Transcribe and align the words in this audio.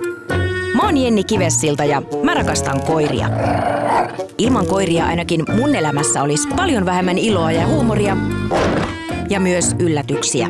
Moi! 0.00 0.24
Mä 0.74 0.82
oon 0.82 0.96
Jenni 0.96 1.24
Kivessilta 1.24 1.84
ja 1.84 2.02
mä 2.22 2.34
rakastan 2.34 2.80
koiria. 2.80 3.30
Ilman 4.38 4.66
koiria 4.66 5.06
ainakin 5.06 5.44
mun 5.56 5.76
elämässä 5.76 6.22
olisi 6.22 6.48
paljon 6.48 6.86
vähemmän 6.86 7.18
iloa 7.18 7.52
ja 7.52 7.66
huumoria 7.66 8.16
ja 9.30 9.40
myös 9.40 9.76
yllätyksiä. 9.78 10.48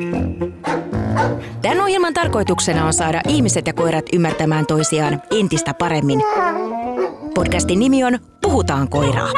Tämän 1.63 1.81
ohjelman 1.81 2.15
tarkoituksena 2.15 2.87
on 2.87 2.93
saada 2.93 3.21
ihmiset 3.29 3.67
ja 3.67 3.73
koirat 3.73 4.05
ymmärtämään 4.13 4.67
toisiaan 4.67 5.23
entistä 5.31 5.75
paremmin. 5.75 6.21
Podcastin 7.35 7.79
nimi 7.79 8.05
on 8.05 8.19
Puhutaan 8.43 8.89
koiraa. 8.89 9.29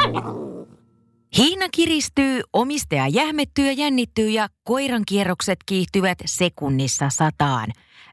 Hiina 1.37 1.65
kiristyy, 1.71 2.41
omistaja 2.53 3.07
jähmettyy 3.07 3.65
ja 3.65 3.71
jännittyy 3.71 4.29
ja 4.29 4.47
koiran 4.63 5.03
kierrokset 5.07 5.59
kiihtyvät 5.65 6.17
sekunnissa 6.25 7.09
sataan. 7.09 7.67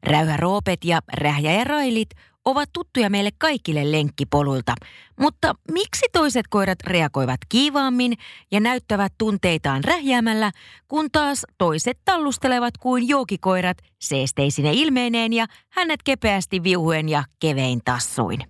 Räyhä 0.07 0.37
Roopet 0.37 0.85
ja 0.85 1.01
Rähjä 1.13 1.53
ja 1.53 1.65
Railit 1.65 2.09
ovat 2.45 2.69
tuttuja 2.73 3.11
meille 3.11 3.31
kaikille 3.39 3.93
lenkkipoluilta. 3.93 4.75
Mutta 5.21 5.55
miksi 5.71 6.07
toiset 6.13 6.49
koirat 6.49 6.79
reagoivat 6.87 7.41
kiivaammin 7.49 8.13
ja 8.53 8.61
näyttävät 8.61 9.13
tunteitaan 9.19 9.85
rähjäämällä, 9.85 10.51
kun 10.89 11.11
taas 11.13 11.47
toiset 11.59 11.99
tallustelevat 12.05 12.79
kuin 12.79 13.09
joukikoirat 13.09 13.79
seesteisine 14.01 14.71
ilmeineen 14.73 15.33
ja 15.33 15.47
hänet 15.69 16.03
kepeästi 16.03 16.63
viuhuen 16.63 17.09
ja 17.09 17.25
kevein 17.41 17.81
tassuin? 17.85 18.41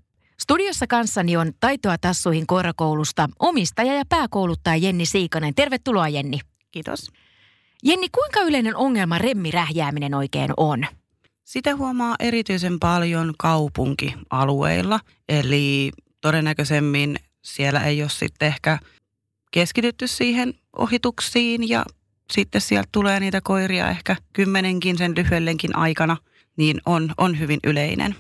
Studiossa 0.41 0.87
kanssani 0.87 1.37
on 1.37 1.53
Taitoa 1.61 1.99
tassuihin 1.99 2.47
koirakoulusta 2.47 3.29
omistaja 3.39 3.95
ja 3.95 4.05
pääkouluttaja 4.09 4.77
Jenni 4.77 5.07
Siikanen. 5.07 5.55
Tervetuloa 5.55 6.09
Jenni. 6.09 6.41
Kiitos. 6.71 7.11
Jenni, 7.85 8.09
kuinka 8.09 8.41
yleinen 8.41 8.77
ongelma 8.77 9.19
remmirähjääminen 9.19 10.15
oikein 10.15 10.51
on? 10.57 10.87
Sitä 11.45 11.77
huomaa 11.77 12.15
erityisen 12.19 12.81
paljon 12.81 13.35
kaupunkialueilla, 13.39 15.01
eli 15.29 15.91
todennäköisemmin 16.21 17.17
siellä 17.43 17.81
ei 17.81 18.03
ole 18.03 18.11
sitten 18.11 18.49
ehkä 18.49 18.79
keskitytty 19.51 20.07
siihen 20.07 20.55
ohituksiin 20.79 21.69
ja 21.69 21.85
sitten 22.33 22.61
sieltä 22.61 22.89
tulee 22.93 23.21
niitä 23.21 23.41
koiria 23.41 23.91
ehkä 23.91 24.17
kymmenenkin 24.33 24.99
sen 24.99 25.13
lyhyellenkin 25.17 25.77
aikana, 25.77 26.17
niin 26.57 26.81
on, 26.87 27.15
on 27.19 27.39
hyvin 27.39 27.61
yleinen. 27.65 28.15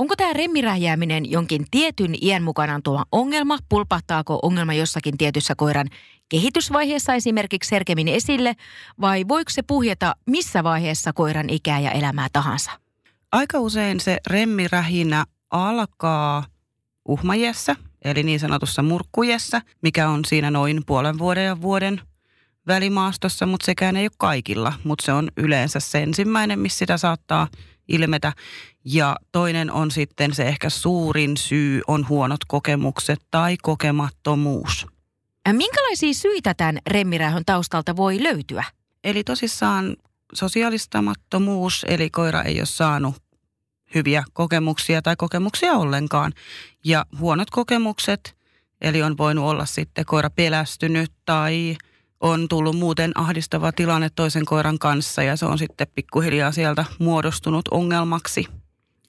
Onko 0.00 0.16
tämä 0.16 0.32
remmirähjääminen 0.32 1.30
jonkin 1.30 1.64
tietyn 1.70 2.14
iän 2.22 2.42
mukanaan 2.42 2.82
tuoma 2.82 3.04
ongelma? 3.12 3.58
Pulpahtaako 3.68 4.38
ongelma 4.42 4.74
jossakin 4.74 5.18
tietyssä 5.18 5.54
koiran 5.54 5.88
kehitysvaiheessa 6.28 7.14
esimerkiksi 7.14 7.72
herkemmin 7.72 8.08
esille 8.08 8.54
vai 9.00 9.28
voiko 9.28 9.50
se 9.50 9.62
puhjeta 9.62 10.16
missä 10.26 10.64
vaiheessa 10.64 11.12
koiran 11.12 11.50
ikää 11.50 11.80
ja 11.80 11.90
elämää 11.90 12.28
tahansa? 12.32 12.70
Aika 13.32 13.60
usein 13.60 14.00
se 14.00 14.18
remmirähinä 14.26 15.24
alkaa 15.50 16.44
uhmajessa, 17.08 17.76
eli 18.04 18.22
niin 18.22 18.40
sanotussa 18.40 18.82
murkkujessa, 18.82 19.62
mikä 19.82 20.08
on 20.08 20.24
siinä 20.24 20.50
noin 20.50 20.82
puolen 20.86 21.18
vuoden 21.18 21.44
ja 21.44 21.60
vuoden 21.60 22.00
välimaastossa, 22.70 23.46
mutta 23.46 23.66
sekään 23.66 23.96
ei 23.96 24.04
ole 24.04 24.10
kaikilla, 24.18 24.72
mutta 24.84 25.04
se 25.04 25.12
on 25.12 25.28
yleensä 25.36 25.80
se 25.80 26.02
ensimmäinen, 26.02 26.58
missä 26.58 26.78
sitä 26.78 26.96
saattaa 26.96 27.48
ilmetä. 27.88 28.32
Ja 28.84 29.16
toinen 29.32 29.72
on 29.72 29.90
sitten 29.90 30.34
se 30.34 30.48
ehkä 30.48 30.70
suurin 30.70 31.36
syy 31.36 31.80
on 31.88 32.08
huonot 32.08 32.44
kokemukset 32.48 33.18
tai 33.30 33.56
kokemattomuus. 33.62 34.86
Minkälaisia 35.52 36.14
syitä 36.14 36.54
tämän 36.54 36.78
remmirähön 36.86 37.42
taustalta 37.46 37.96
voi 37.96 38.22
löytyä? 38.22 38.64
Eli 39.04 39.24
tosissaan 39.24 39.96
sosiaalistamattomuus, 40.34 41.86
eli 41.88 42.10
koira 42.10 42.42
ei 42.42 42.60
ole 42.60 42.66
saanut 42.66 43.14
hyviä 43.94 44.24
kokemuksia 44.32 45.02
tai 45.02 45.16
kokemuksia 45.16 45.72
ollenkaan. 45.72 46.32
Ja 46.84 47.06
huonot 47.18 47.50
kokemukset, 47.50 48.36
eli 48.80 49.02
on 49.02 49.18
voinut 49.18 49.44
olla 49.44 49.66
sitten 49.66 50.04
koira 50.04 50.30
pelästynyt 50.30 51.12
tai 51.24 51.76
on 52.20 52.48
tullut 52.48 52.76
muuten 52.76 53.12
ahdistava 53.14 53.72
tilanne 53.72 54.10
toisen 54.16 54.44
koiran 54.44 54.78
kanssa 54.78 55.22
ja 55.22 55.36
se 55.36 55.46
on 55.46 55.58
sitten 55.58 55.86
pikkuhiljaa 55.94 56.52
sieltä 56.52 56.84
muodostunut 56.98 57.68
ongelmaksi. 57.70 58.46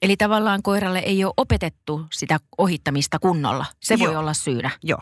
Eli 0.02 0.16
tavallaan 0.16 0.62
koiralle 0.62 0.98
ei 0.98 1.24
ole 1.24 1.34
opetettu 1.36 2.06
sitä 2.12 2.40
ohittamista 2.58 3.18
kunnolla. 3.18 3.66
Se 3.80 3.94
Joo. 3.94 4.06
voi 4.08 4.16
olla 4.16 4.34
syynä. 4.34 4.70
Joo. 4.82 4.98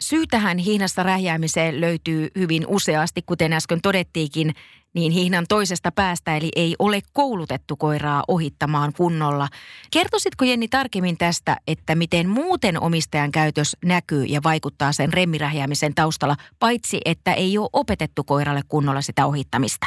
Syytähän 0.00 0.58
hihnasta 0.58 1.02
räjäämiseen 1.02 1.80
löytyy 1.80 2.28
hyvin 2.38 2.66
useasti, 2.66 3.22
kuten 3.22 3.52
äsken 3.52 3.80
todettiinkin, 3.80 4.54
niin 4.94 5.12
hihnan 5.12 5.44
toisesta 5.48 5.92
päästä, 5.92 6.36
eli 6.36 6.48
ei 6.56 6.76
ole 6.78 7.00
koulutettu 7.12 7.76
koiraa 7.76 8.24
ohittamaan 8.28 8.92
kunnolla. 8.92 9.48
Kertoisitko 9.92 10.44
Jenni 10.44 10.68
tarkemmin 10.68 11.18
tästä, 11.18 11.56
että 11.66 11.94
miten 11.94 12.28
muuten 12.28 12.80
omistajan 12.80 13.32
käytös 13.32 13.76
näkyy 13.84 14.24
ja 14.24 14.40
vaikuttaa 14.42 14.92
sen 14.92 15.12
remmirähjäämisen 15.12 15.94
taustalla, 15.94 16.36
paitsi 16.58 17.00
että 17.04 17.32
ei 17.32 17.58
ole 17.58 17.70
opetettu 17.72 18.24
koiralle 18.24 18.62
kunnolla 18.68 19.02
sitä 19.02 19.26
ohittamista? 19.26 19.86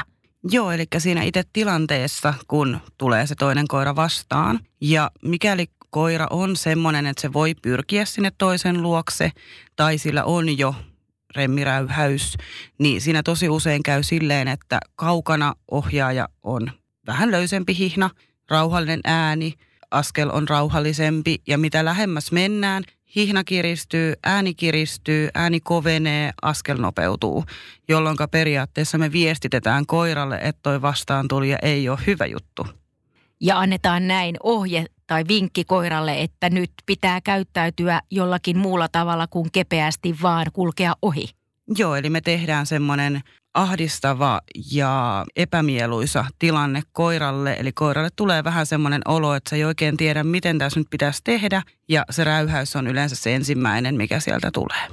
Joo, 0.51 0.72
eli 0.72 0.85
siinä 0.97 1.23
itse 1.23 1.43
tilanteessa, 1.53 2.33
kun 2.47 2.79
tulee 2.97 3.28
se 3.28 3.35
toinen 3.35 3.67
koira 3.67 3.95
vastaan. 3.95 4.59
Ja 4.81 5.11
mikäli 5.22 5.67
koira 5.91 6.28
on 6.29 6.56
semmoinen, 6.56 7.06
että 7.06 7.22
se 7.22 7.34
voi 7.34 7.53
pyrkiä 7.62 8.06
sinne 8.06 8.31
toisen 8.38 8.81
luokse 8.81 9.31
tai 9.75 9.97
sillä 9.97 10.24
on 10.24 10.57
jo 10.57 10.75
remmiräyhäys, 11.35 12.38
niin 12.78 13.02
siinä 13.02 13.24
tosi 13.24 13.50
usein 13.50 13.84
käy 13.84 14.03
silleen, 14.03 14.47
että 14.47 14.79
kaukana 14.96 15.53
ohjaaja 15.72 16.29
on 16.44 16.72
vähän 17.07 17.31
löysempi 17.31 17.78
hihna, 17.78 18.09
rauhallinen 18.50 19.00
ääni, 19.03 19.53
askel 19.91 20.29
on 20.34 20.47
rauhallisempi 20.47 21.41
ja 21.47 21.57
mitä 21.57 21.85
lähemmäs 21.85 22.31
mennään, 22.31 22.84
hihna 23.16 23.44
kiristyy, 23.44 24.13
ääni 24.23 24.53
kiristyy, 24.53 25.29
ääni 25.35 25.59
kovenee, 25.59 26.31
askel 26.41 26.78
nopeutuu, 26.78 27.46
jolloin 27.88 28.18
periaatteessa 28.31 28.97
me 28.97 29.12
viestitetään 29.12 29.85
koiralle, 29.85 30.40
että 30.44 30.59
toi 30.63 30.81
vastaantulija 30.81 31.58
ei 31.62 31.90
ole 31.90 32.00
hyvä 32.08 32.25
juttu. 32.25 32.68
Ja 33.41 33.59
annetaan 33.59 34.08
näin 34.08 34.35
ohje 34.44 34.85
tai 35.11 35.23
vinkki 35.27 35.63
koiralle, 35.63 36.22
että 36.22 36.49
nyt 36.49 36.72
pitää 36.85 37.22
käyttäytyä 37.22 38.01
jollakin 38.11 38.57
muulla 38.57 38.88
tavalla 38.88 39.27
kuin 39.27 39.51
kepeästi 39.51 40.16
vaan 40.22 40.45
kulkea 40.53 40.94
ohi. 41.01 41.29
Joo, 41.77 41.95
eli 41.95 42.09
me 42.09 42.22
tehdään 42.22 42.66
semmoinen 42.66 43.22
ahdistava 43.53 44.41
ja 44.72 45.25
epämieluisa 45.35 46.25
tilanne 46.39 46.81
koiralle. 46.91 47.55
Eli 47.59 47.72
koiralle 47.72 48.09
tulee 48.16 48.44
vähän 48.44 48.66
semmoinen 48.66 49.01
olo, 49.05 49.35
että 49.35 49.49
se 49.49 49.55
ei 49.55 49.66
oikein 49.66 49.97
tiedä, 49.97 50.23
miten 50.23 50.57
tässä 50.57 50.79
nyt 50.79 50.88
pitäisi 50.89 51.22
tehdä. 51.23 51.61
Ja 51.89 52.05
se 52.09 52.23
räyhäys 52.23 52.75
on 52.75 52.88
yleensä 52.88 53.16
se 53.16 53.35
ensimmäinen, 53.35 53.95
mikä 53.95 54.19
sieltä 54.19 54.49
tulee. 54.53 54.88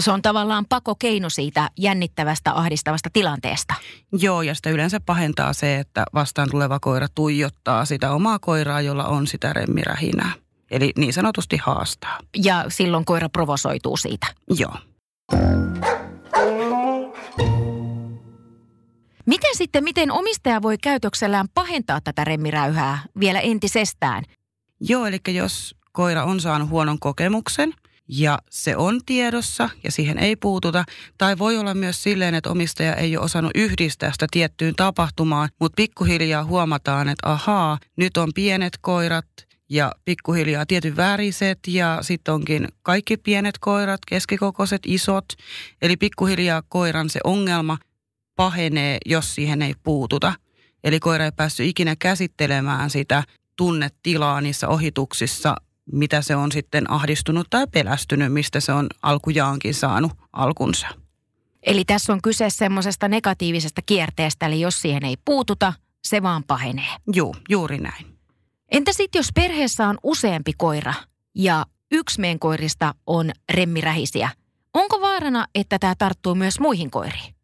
Se 0.00 0.10
on 0.12 0.22
tavallaan 0.22 0.66
pakokeino 0.68 1.30
siitä 1.30 1.70
jännittävästä, 1.78 2.52
ahdistavasta 2.52 3.10
tilanteesta. 3.12 3.74
Joo, 4.12 4.42
ja 4.42 4.54
sitä 4.54 4.70
yleensä 4.70 5.00
pahentaa 5.00 5.52
se, 5.52 5.78
että 5.78 6.04
vastaan 6.14 6.50
tuleva 6.50 6.80
koira 6.80 7.06
tuijottaa 7.14 7.84
sitä 7.84 8.10
omaa 8.10 8.38
koiraa, 8.38 8.80
jolla 8.80 9.04
on 9.04 9.26
sitä 9.26 9.52
remmirähinää. 9.52 10.32
Eli 10.70 10.92
niin 10.96 11.12
sanotusti 11.12 11.56
haastaa. 11.56 12.18
Ja 12.36 12.64
silloin 12.68 13.04
koira 13.04 13.28
provosoituu 13.28 13.96
siitä. 13.96 14.26
Joo. 14.58 14.76
Miten 19.26 19.56
sitten, 19.56 19.84
miten 19.84 20.12
omistaja 20.12 20.62
voi 20.62 20.78
käytöksellään 20.78 21.46
pahentaa 21.54 22.00
tätä 22.00 22.24
remmiräyhää 22.24 22.98
vielä 23.20 23.40
entisestään? 23.40 24.24
Joo, 24.80 25.06
eli 25.06 25.18
jos 25.28 25.74
koira 25.92 26.24
on 26.24 26.40
saanut 26.40 26.68
huonon 26.68 26.98
kokemuksen 26.98 27.74
ja 28.18 28.38
se 28.50 28.76
on 28.76 29.00
tiedossa 29.06 29.70
ja 29.84 29.92
siihen 29.92 30.18
ei 30.18 30.36
puututa. 30.36 30.84
Tai 31.18 31.38
voi 31.38 31.58
olla 31.58 31.74
myös 31.74 32.02
silleen, 32.02 32.34
että 32.34 32.50
omistaja 32.50 32.94
ei 32.94 33.16
ole 33.16 33.24
osannut 33.24 33.52
yhdistää 33.54 34.12
sitä 34.12 34.26
tiettyyn 34.30 34.74
tapahtumaan, 34.76 35.48
mutta 35.60 35.76
pikkuhiljaa 35.76 36.44
huomataan, 36.44 37.08
että 37.08 37.32
ahaa, 37.32 37.78
nyt 37.96 38.16
on 38.16 38.30
pienet 38.34 38.78
koirat 38.80 39.26
ja 39.70 39.92
pikkuhiljaa 40.04 40.66
tietyn 40.66 40.96
väriset 40.96 41.58
ja 41.66 41.98
sitten 42.00 42.34
onkin 42.34 42.68
kaikki 42.82 43.16
pienet 43.16 43.58
koirat, 43.58 44.00
keskikokoiset, 44.08 44.82
isot. 44.86 45.24
Eli 45.82 45.96
pikkuhiljaa 45.96 46.62
koiran 46.68 47.10
se 47.10 47.20
ongelma 47.24 47.78
pahenee, 48.36 48.98
jos 49.06 49.34
siihen 49.34 49.62
ei 49.62 49.74
puututa. 49.82 50.34
Eli 50.84 51.00
koira 51.00 51.24
ei 51.24 51.32
päässyt 51.36 51.66
ikinä 51.66 51.96
käsittelemään 51.96 52.90
sitä 52.90 53.24
tunnetilaa 53.56 54.40
niissä 54.40 54.68
ohituksissa, 54.68 55.56
mitä 55.92 56.22
se 56.22 56.36
on 56.36 56.52
sitten 56.52 56.90
ahdistunut 56.90 57.46
tai 57.50 57.66
pelästynyt, 57.66 58.32
mistä 58.32 58.60
se 58.60 58.72
on 58.72 58.86
alkujaankin 59.02 59.74
saanut 59.74 60.12
alkunsa. 60.32 60.86
Eli 61.62 61.84
tässä 61.84 62.12
on 62.12 62.22
kyse 62.22 62.50
semmoisesta 62.50 63.08
negatiivisesta 63.08 63.82
kierteestä, 63.86 64.46
eli 64.46 64.60
jos 64.60 64.82
siihen 64.82 65.04
ei 65.04 65.16
puututa, 65.24 65.72
se 66.04 66.22
vaan 66.22 66.44
pahenee. 66.44 66.96
Joo, 67.12 67.34
juuri 67.48 67.78
näin. 67.78 68.18
Entä 68.70 68.92
sitten 68.92 69.18
jos 69.18 69.28
perheessä 69.34 69.88
on 69.88 69.98
useampi 70.02 70.52
koira 70.52 70.94
ja 71.34 71.66
yksi 71.92 72.20
meidän 72.20 72.38
koirista 72.38 72.94
on 73.06 73.30
remmirähisiä, 73.52 74.30
onko 74.74 75.00
vaarana, 75.00 75.46
että 75.54 75.78
tämä 75.78 75.94
tarttuu 75.98 76.34
myös 76.34 76.60
muihin 76.60 76.90
koiriin? 76.90 77.34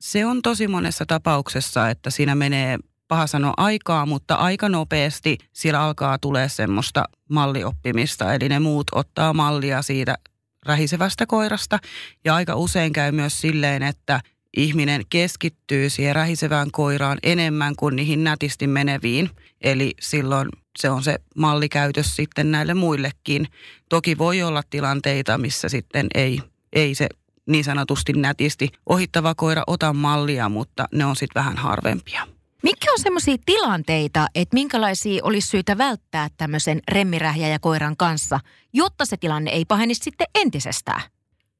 Se 0.00 0.26
on 0.26 0.42
tosi 0.42 0.68
monessa 0.68 1.06
tapauksessa, 1.06 1.90
että 1.90 2.10
siinä 2.10 2.34
menee 2.34 2.78
paha 3.08 3.26
sanoa 3.26 3.54
aikaa, 3.56 4.06
mutta 4.06 4.34
aika 4.34 4.68
nopeasti 4.68 5.38
siellä 5.52 5.82
alkaa 5.82 6.18
tulee 6.18 6.48
semmoista 6.48 7.04
mallioppimista. 7.30 8.34
Eli 8.34 8.48
ne 8.48 8.58
muut 8.58 8.86
ottaa 8.92 9.32
mallia 9.32 9.82
siitä 9.82 10.18
rähisevästä 10.66 11.26
koirasta. 11.26 11.78
Ja 12.24 12.34
aika 12.34 12.54
usein 12.54 12.92
käy 12.92 13.12
myös 13.12 13.40
silleen, 13.40 13.82
että 13.82 14.20
ihminen 14.56 15.02
keskittyy 15.10 15.90
siihen 15.90 16.16
rähisevään 16.16 16.70
koiraan 16.70 17.18
enemmän 17.22 17.76
kuin 17.76 17.96
niihin 17.96 18.24
nätisti 18.24 18.66
meneviin. 18.66 19.30
Eli 19.60 19.94
silloin 20.00 20.48
se 20.78 20.90
on 20.90 21.02
se 21.02 21.18
mallikäytös 21.36 22.16
sitten 22.16 22.50
näille 22.50 22.74
muillekin. 22.74 23.48
Toki 23.88 24.18
voi 24.18 24.42
olla 24.42 24.62
tilanteita, 24.70 25.38
missä 25.38 25.68
sitten 25.68 26.06
ei, 26.14 26.40
ei 26.72 26.94
se 26.94 27.08
niin 27.46 27.64
sanotusti 27.64 28.12
nätisti 28.12 28.68
ohittava 28.86 29.34
koira 29.34 29.62
ota 29.66 29.92
mallia, 29.92 30.48
mutta 30.48 30.86
ne 30.92 31.04
on 31.04 31.16
sitten 31.16 31.40
vähän 31.40 31.56
harvempia. 31.56 32.33
Mikä 32.64 32.92
on 32.92 32.98
semmoisia 32.98 33.36
tilanteita, 33.46 34.26
että 34.34 34.54
minkälaisia 34.54 35.24
olisi 35.24 35.48
syytä 35.48 35.78
välttää 35.78 36.28
tämmöisen 36.36 36.80
remmirähjä 36.88 37.48
ja 37.48 37.58
koiran 37.58 37.96
kanssa, 37.96 38.40
jotta 38.72 39.04
se 39.04 39.16
tilanne 39.16 39.50
ei 39.50 39.64
pahenisi 39.64 40.04
sitten 40.04 40.26
entisestään? 40.34 41.02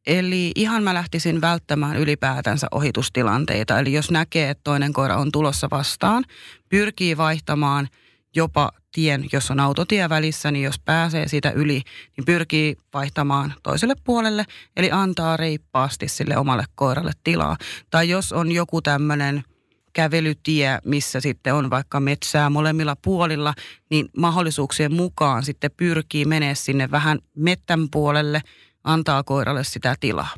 Eli 0.06 0.52
ihan 0.54 0.82
mä 0.82 0.94
lähtisin 0.94 1.40
välttämään 1.40 1.96
ylipäätänsä 1.96 2.66
ohitustilanteita. 2.70 3.78
Eli 3.78 3.92
jos 3.92 4.10
näkee, 4.10 4.50
että 4.50 4.60
toinen 4.64 4.92
koira 4.92 5.16
on 5.16 5.32
tulossa 5.32 5.68
vastaan, 5.70 6.24
pyrkii 6.68 7.16
vaihtamaan 7.16 7.88
jopa 8.36 8.70
tien, 8.92 9.24
jos 9.32 9.50
on 9.50 9.60
autotie 9.60 10.08
välissä, 10.08 10.50
niin 10.50 10.64
jos 10.64 10.78
pääsee 10.84 11.28
siitä 11.28 11.50
yli, 11.50 11.82
niin 12.16 12.24
pyrkii 12.24 12.76
vaihtamaan 12.94 13.54
toiselle 13.62 13.94
puolelle, 14.04 14.44
eli 14.76 14.90
antaa 14.90 15.36
reippaasti 15.36 16.08
sille 16.08 16.36
omalle 16.36 16.64
koiralle 16.74 17.12
tilaa. 17.24 17.56
Tai 17.90 18.08
jos 18.08 18.32
on 18.32 18.52
joku 18.52 18.82
tämmöinen 18.82 19.44
kävelytie, 19.94 20.78
missä 20.84 21.20
sitten 21.20 21.54
on 21.54 21.70
vaikka 21.70 22.00
metsää 22.00 22.50
molemmilla 22.50 22.96
puolilla, 23.04 23.54
niin 23.90 24.08
mahdollisuuksien 24.16 24.92
mukaan 24.92 25.42
sitten 25.42 25.70
pyrkii 25.76 26.24
menee 26.24 26.54
sinne 26.54 26.90
vähän 26.90 27.18
mettän 27.36 27.88
puolelle, 27.90 28.40
antaa 28.84 29.22
koiralle 29.22 29.64
sitä 29.64 29.96
tilaa. 30.00 30.34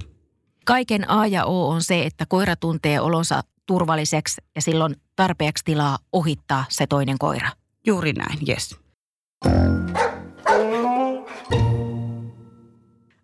Kaiken 0.64 1.10
A 1.10 1.26
ja 1.26 1.44
O 1.44 1.68
on 1.68 1.82
se, 1.82 2.02
että 2.02 2.26
koira 2.28 2.56
tuntee 2.56 3.00
olonsa 3.00 3.40
turvalliseksi 3.66 4.40
ja 4.54 4.62
silloin 4.62 4.96
tarpeeksi 5.16 5.64
tilaa 5.64 5.98
ohittaa 6.12 6.64
se 6.68 6.86
toinen 6.86 7.18
koira. 7.18 7.48
Juuri 7.86 8.12
näin, 8.12 8.38
yes. 8.48 8.76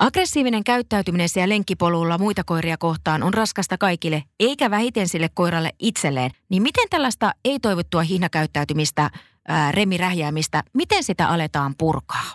Aggressiivinen 0.03 0.65
käyttäytyminen 0.65 1.29
siellä 1.29 1.53
lenkkipolulla 1.53 2.19
muita 2.19 2.45
koiria 2.45 2.77
kohtaan 2.77 3.23
on 3.23 3.35
raskasta 3.35 3.79
kaikille, 3.79 4.23
eikä 4.41 4.71
vähiten 4.71 5.09
sille 5.09 5.29
koiralle 5.35 5.71
itselleen. 5.79 6.31
Niin 6.49 6.63
miten 6.63 6.89
tällaista 6.91 7.33
ei-toivottua 7.45 8.03
hihnakäyttäytymistä, 8.03 9.11
ää, 9.49 9.73
remirähjäämistä, 9.73 10.63
miten 10.73 11.05
sitä 11.05 11.29
aletaan 11.29 11.75
purkaa? 11.79 12.35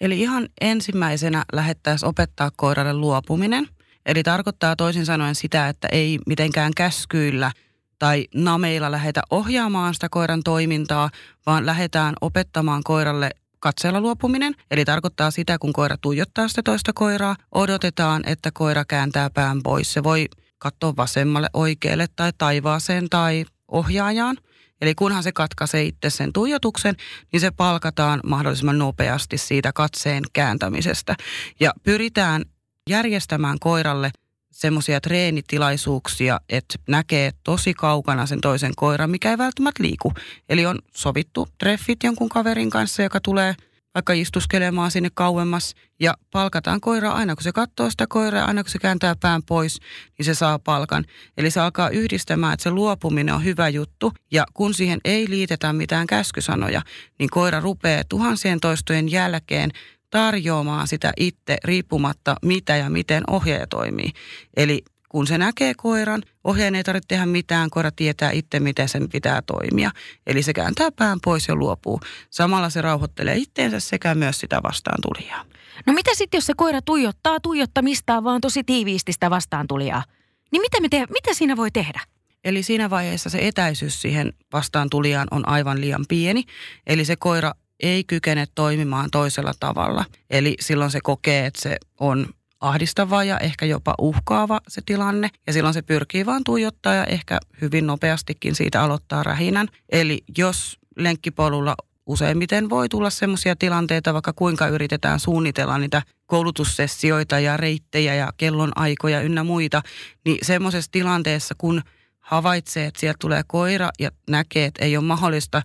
Eli 0.00 0.20
ihan 0.20 0.48
ensimmäisenä 0.60 1.44
lähettäisiin 1.52 2.08
opettaa 2.08 2.50
koiralle 2.56 2.94
luopuminen. 2.94 3.68
Eli 4.06 4.22
tarkoittaa 4.22 4.76
toisin 4.76 5.06
sanoen 5.06 5.34
sitä, 5.34 5.68
että 5.68 5.88
ei 5.92 6.18
mitenkään 6.26 6.72
käskyillä 6.76 7.52
tai 7.98 8.26
nameilla 8.34 8.90
lähetä 8.90 9.22
ohjaamaan 9.30 9.94
sitä 9.94 10.08
koiran 10.10 10.42
toimintaa, 10.44 11.10
vaan 11.46 11.66
lähdetään 11.66 12.14
opettamaan 12.20 12.82
koiralle 12.84 13.30
katseella 13.60 14.00
luopuminen. 14.00 14.54
Eli 14.70 14.84
tarkoittaa 14.84 15.30
sitä, 15.30 15.58
kun 15.58 15.72
koira 15.72 15.96
tuijottaa 15.96 16.48
sitä 16.48 16.62
toista 16.62 16.92
koiraa, 16.92 17.36
odotetaan, 17.52 18.22
että 18.26 18.50
koira 18.54 18.84
kääntää 18.84 19.30
pään 19.30 19.62
pois. 19.62 19.92
Se 19.92 20.02
voi 20.02 20.26
katsoa 20.58 20.96
vasemmalle, 20.96 21.48
oikealle 21.52 22.06
tai 22.16 22.32
taivaaseen 22.38 23.08
tai 23.10 23.44
ohjaajaan. 23.68 24.36
Eli 24.80 24.94
kunhan 24.94 25.22
se 25.22 25.32
katkaisee 25.32 25.82
itse 25.82 26.10
sen 26.10 26.32
tuijotuksen, 26.32 26.94
niin 27.32 27.40
se 27.40 27.50
palkataan 27.50 28.20
mahdollisimman 28.24 28.78
nopeasti 28.78 29.38
siitä 29.38 29.72
katseen 29.72 30.22
kääntämisestä. 30.32 31.16
Ja 31.60 31.72
pyritään 31.82 32.44
järjestämään 32.90 33.58
koiralle 33.60 34.10
semmoisia 34.50 35.00
treenitilaisuuksia, 35.00 36.40
että 36.48 36.74
näkee 36.88 37.30
tosi 37.44 37.74
kaukana 37.74 38.26
sen 38.26 38.40
toisen 38.40 38.72
koiran, 38.76 39.10
mikä 39.10 39.30
ei 39.30 39.38
välttämättä 39.38 39.82
liiku. 39.82 40.12
Eli 40.48 40.66
on 40.66 40.78
sovittu 40.94 41.48
treffit 41.58 42.02
jonkun 42.02 42.28
kaverin 42.28 42.70
kanssa, 42.70 43.02
joka 43.02 43.20
tulee 43.20 43.54
vaikka 43.94 44.12
istuskelemaan 44.12 44.90
sinne 44.90 45.08
kauemmas 45.14 45.74
ja 46.00 46.14
palkataan 46.30 46.80
koiraa 46.80 47.14
aina 47.14 47.34
kun 47.34 47.42
se 47.42 47.52
katsoo 47.52 47.90
sitä 47.90 48.06
koiraa, 48.08 48.46
aina 48.46 48.62
kun 48.62 48.70
se 48.70 48.78
kääntää 48.78 49.14
pään 49.20 49.42
pois, 49.42 49.80
niin 50.18 50.26
se 50.26 50.34
saa 50.34 50.58
palkan. 50.58 51.04
Eli 51.36 51.50
se 51.50 51.60
alkaa 51.60 51.88
yhdistämään, 51.88 52.52
että 52.52 52.62
se 52.62 52.70
luopuminen 52.70 53.34
on 53.34 53.44
hyvä 53.44 53.68
juttu 53.68 54.12
ja 54.32 54.44
kun 54.54 54.74
siihen 54.74 55.00
ei 55.04 55.30
liitetä 55.30 55.72
mitään 55.72 56.06
käskysanoja, 56.06 56.82
niin 57.18 57.30
koira 57.30 57.60
rupeaa 57.60 58.02
tuhansien 58.08 58.60
toistojen 58.60 59.10
jälkeen 59.10 59.70
tarjoamaan 60.10 60.88
sitä 60.88 61.12
itse 61.16 61.56
riippumatta 61.64 62.36
mitä 62.42 62.76
ja 62.76 62.90
miten 62.90 63.22
ohjaaja 63.30 63.66
toimii. 63.66 64.10
Eli 64.56 64.82
kun 65.08 65.26
se 65.26 65.38
näkee 65.38 65.72
koiran, 65.76 66.22
ohjaajan 66.44 66.74
ei 66.74 66.84
tarvitse 66.84 67.08
tehdä 67.08 67.26
mitään, 67.26 67.70
koira 67.70 67.90
tietää 67.90 68.30
itse, 68.30 68.60
miten 68.60 68.88
sen 68.88 69.08
pitää 69.08 69.42
toimia. 69.42 69.90
Eli 70.26 70.42
se 70.42 70.52
kääntää 70.52 70.92
pään 70.92 71.18
pois 71.24 71.48
ja 71.48 71.54
luopuu. 71.54 72.00
Samalla 72.30 72.70
se 72.70 72.82
rauhoittelee 72.82 73.36
itteensä 73.36 73.80
sekä 73.80 74.14
myös 74.14 74.40
sitä 74.40 74.60
vastaan 74.62 74.98
tulijaa. 75.02 75.44
No 75.86 75.92
mitä 75.92 76.10
sitten, 76.14 76.38
jos 76.38 76.46
se 76.46 76.52
koira 76.56 76.82
tuijottaa 76.82 77.40
tuijottamistaan 77.40 78.24
vaan 78.24 78.40
tosi 78.40 78.64
tiiviisti 78.64 79.12
sitä 79.12 79.30
vastaan 79.30 79.66
tulijaa? 79.66 80.04
Niin 80.52 80.62
mitä, 80.62 80.80
me 80.80 80.88
te- 80.88 81.06
mitä 81.10 81.34
siinä 81.34 81.56
voi 81.56 81.70
tehdä? 81.70 82.00
Eli 82.44 82.62
siinä 82.62 82.90
vaiheessa 82.90 83.30
se 83.30 83.38
etäisyys 83.42 84.02
siihen 84.02 84.32
vastaan 84.52 84.90
tulijaan 84.90 85.28
on 85.30 85.48
aivan 85.48 85.80
liian 85.80 86.04
pieni. 86.08 86.44
Eli 86.86 87.04
se 87.04 87.16
koira 87.16 87.52
ei 87.82 88.04
kykene 88.04 88.46
toimimaan 88.54 89.10
toisella 89.10 89.52
tavalla. 89.60 90.04
Eli 90.30 90.56
silloin 90.60 90.90
se 90.90 91.00
kokee, 91.02 91.46
että 91.46 91.62
se 91.62 91.76
on 92.00 92.26
ahdistava 92.60 93.24
ja 93.24 93.38
ehkä 93.38 93.66
jopa 93.66 93.94
uhkaava 93.98 94.60
se 94.68 94.82
tilanne. 94.86 95.28
Ja 95.46 95.52
silloin 95.52 95.74
se 95.74 95.82
pyrkii 95.82 96.26
vaan 96.26 96.44
tuijottaa 96.44 96.94
ja 96.94 97.04
ehkä 97.04 97.38
hyvin 97.60 97.86
nopeastikin 97.86 98.54
siitä 98.54 98.82
aloittaa 98.82 99.22
rähinän. 99.22 99.68
Eli 99.88 100.20
jos 100.38 100.78
lenkkipolulla 100.96 101.76
useimmiten 102.06 102.70
voi 102.70 102.88
tulla 102.88 103.10
sellaisia 103.10 103.56
tilanteita, 103.56 104.14
vaikka 104.14 104.32
kuinka 104.32 104.66
yritetään 104.66 105.20
suunnitella 105.20 105.78
niitä 105.78 106.02
koulutussessioita 106.26 107.38
ja 107.38 107.56
reittejä 107.56 108.14
ja 108.14 108.32
kellonaikoja 108.36 109.20
ynnä 109.20 109.44
muita, 109.44 109.82
niin 110.24 110.38
semmoisessa 110.42 110.92
tilanteessa, 110.92 111.54
kun 111.58 111.82
havaitsee, 112.18 112.86
että 112.86 113.00
sieltä 113.00 113.16
tulee 113.20 113.42
koira 113.46 113.90
ja 113.98 114.10
näkee, 114.30 114.64
että 114.64 114.84
ei 114.84 114.96
ole 114.96 115.04
mahdollista 115.04 115.62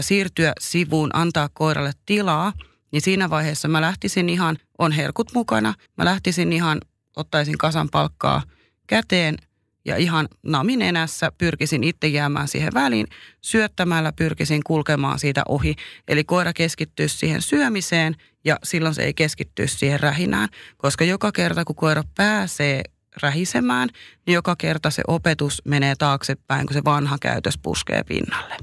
siirtyä 0.00 0.52
sivuun, 0.60 1.10
antaa 1.12 1.48
koiralle 1.52 1.92
tilaa, 2.06 2.52
niin 2.92 3.02
siinä 3.02 3.30
vaiheessa 3.30 3.68
mä 3.68 3.80
lähtisin 3.80 4.28
ihan, 4.28 4.56
on 4.78 4.92
herkut 4.92 5.34
mukana, 5.34 5.74
mä 5.96 6.04
lähtisin 6.04 6.52
ihan, 6.52 6.80
ottaisin 7.16 7.58
kasan 7.58 7.88
palkkaa 7.90 8.42
käteen 8.86 9.36
ja 9.84 9.96
ihan 9.96 10.28
namin 10.42 10.82
enässä 10.82 11.32
pyrkisin 11.38 11.84
itse 11.84 12.06
jäämään 12.08 12.48
siihen 12.48 12.74
väliin. 12.74 13.06
Syöttämällä 13.40 14.12
pyrkisin 14.12 14.64
kulkemaan 14.64 15.18
siitä 15.18 15.42
ohi. 15.48 15.76
Eli 16.08 16.24
koira 16.24 16.52
keskittyy 16.52 17.08
siihen 17.08 17.42
syömiseen 17.42 18.16
ja 18.44 18.58
silloin 18.64 18.94
se 18.94 19.02
ei 19.02 19.14
keskitty 19.14 19.66
siihen 19.66 20.00
rähinään. 20.00 20.48
Koska 20.76 21.04
joka 21.04 21.32
kerta 21.32 21.64
kun 21.64 21.76
koira 21.76 22.02
pääsee 22.16 22.82
rähisemään, 23.22 23.88
niin 24.26 24.34
joka 24.34 24.56
kerta 24.56 24.90
se 24.90 25.02
opetus 25.06 25.62
menee 25.64 25.94
taaksepäin, 25.98 26.66
kun 26.66 26.74
se 26.74 26.84
vanha 26.84 27.16
käytös 27.20 27.58
puskee 27.62 28.04
pinnalle. 28.04 28.56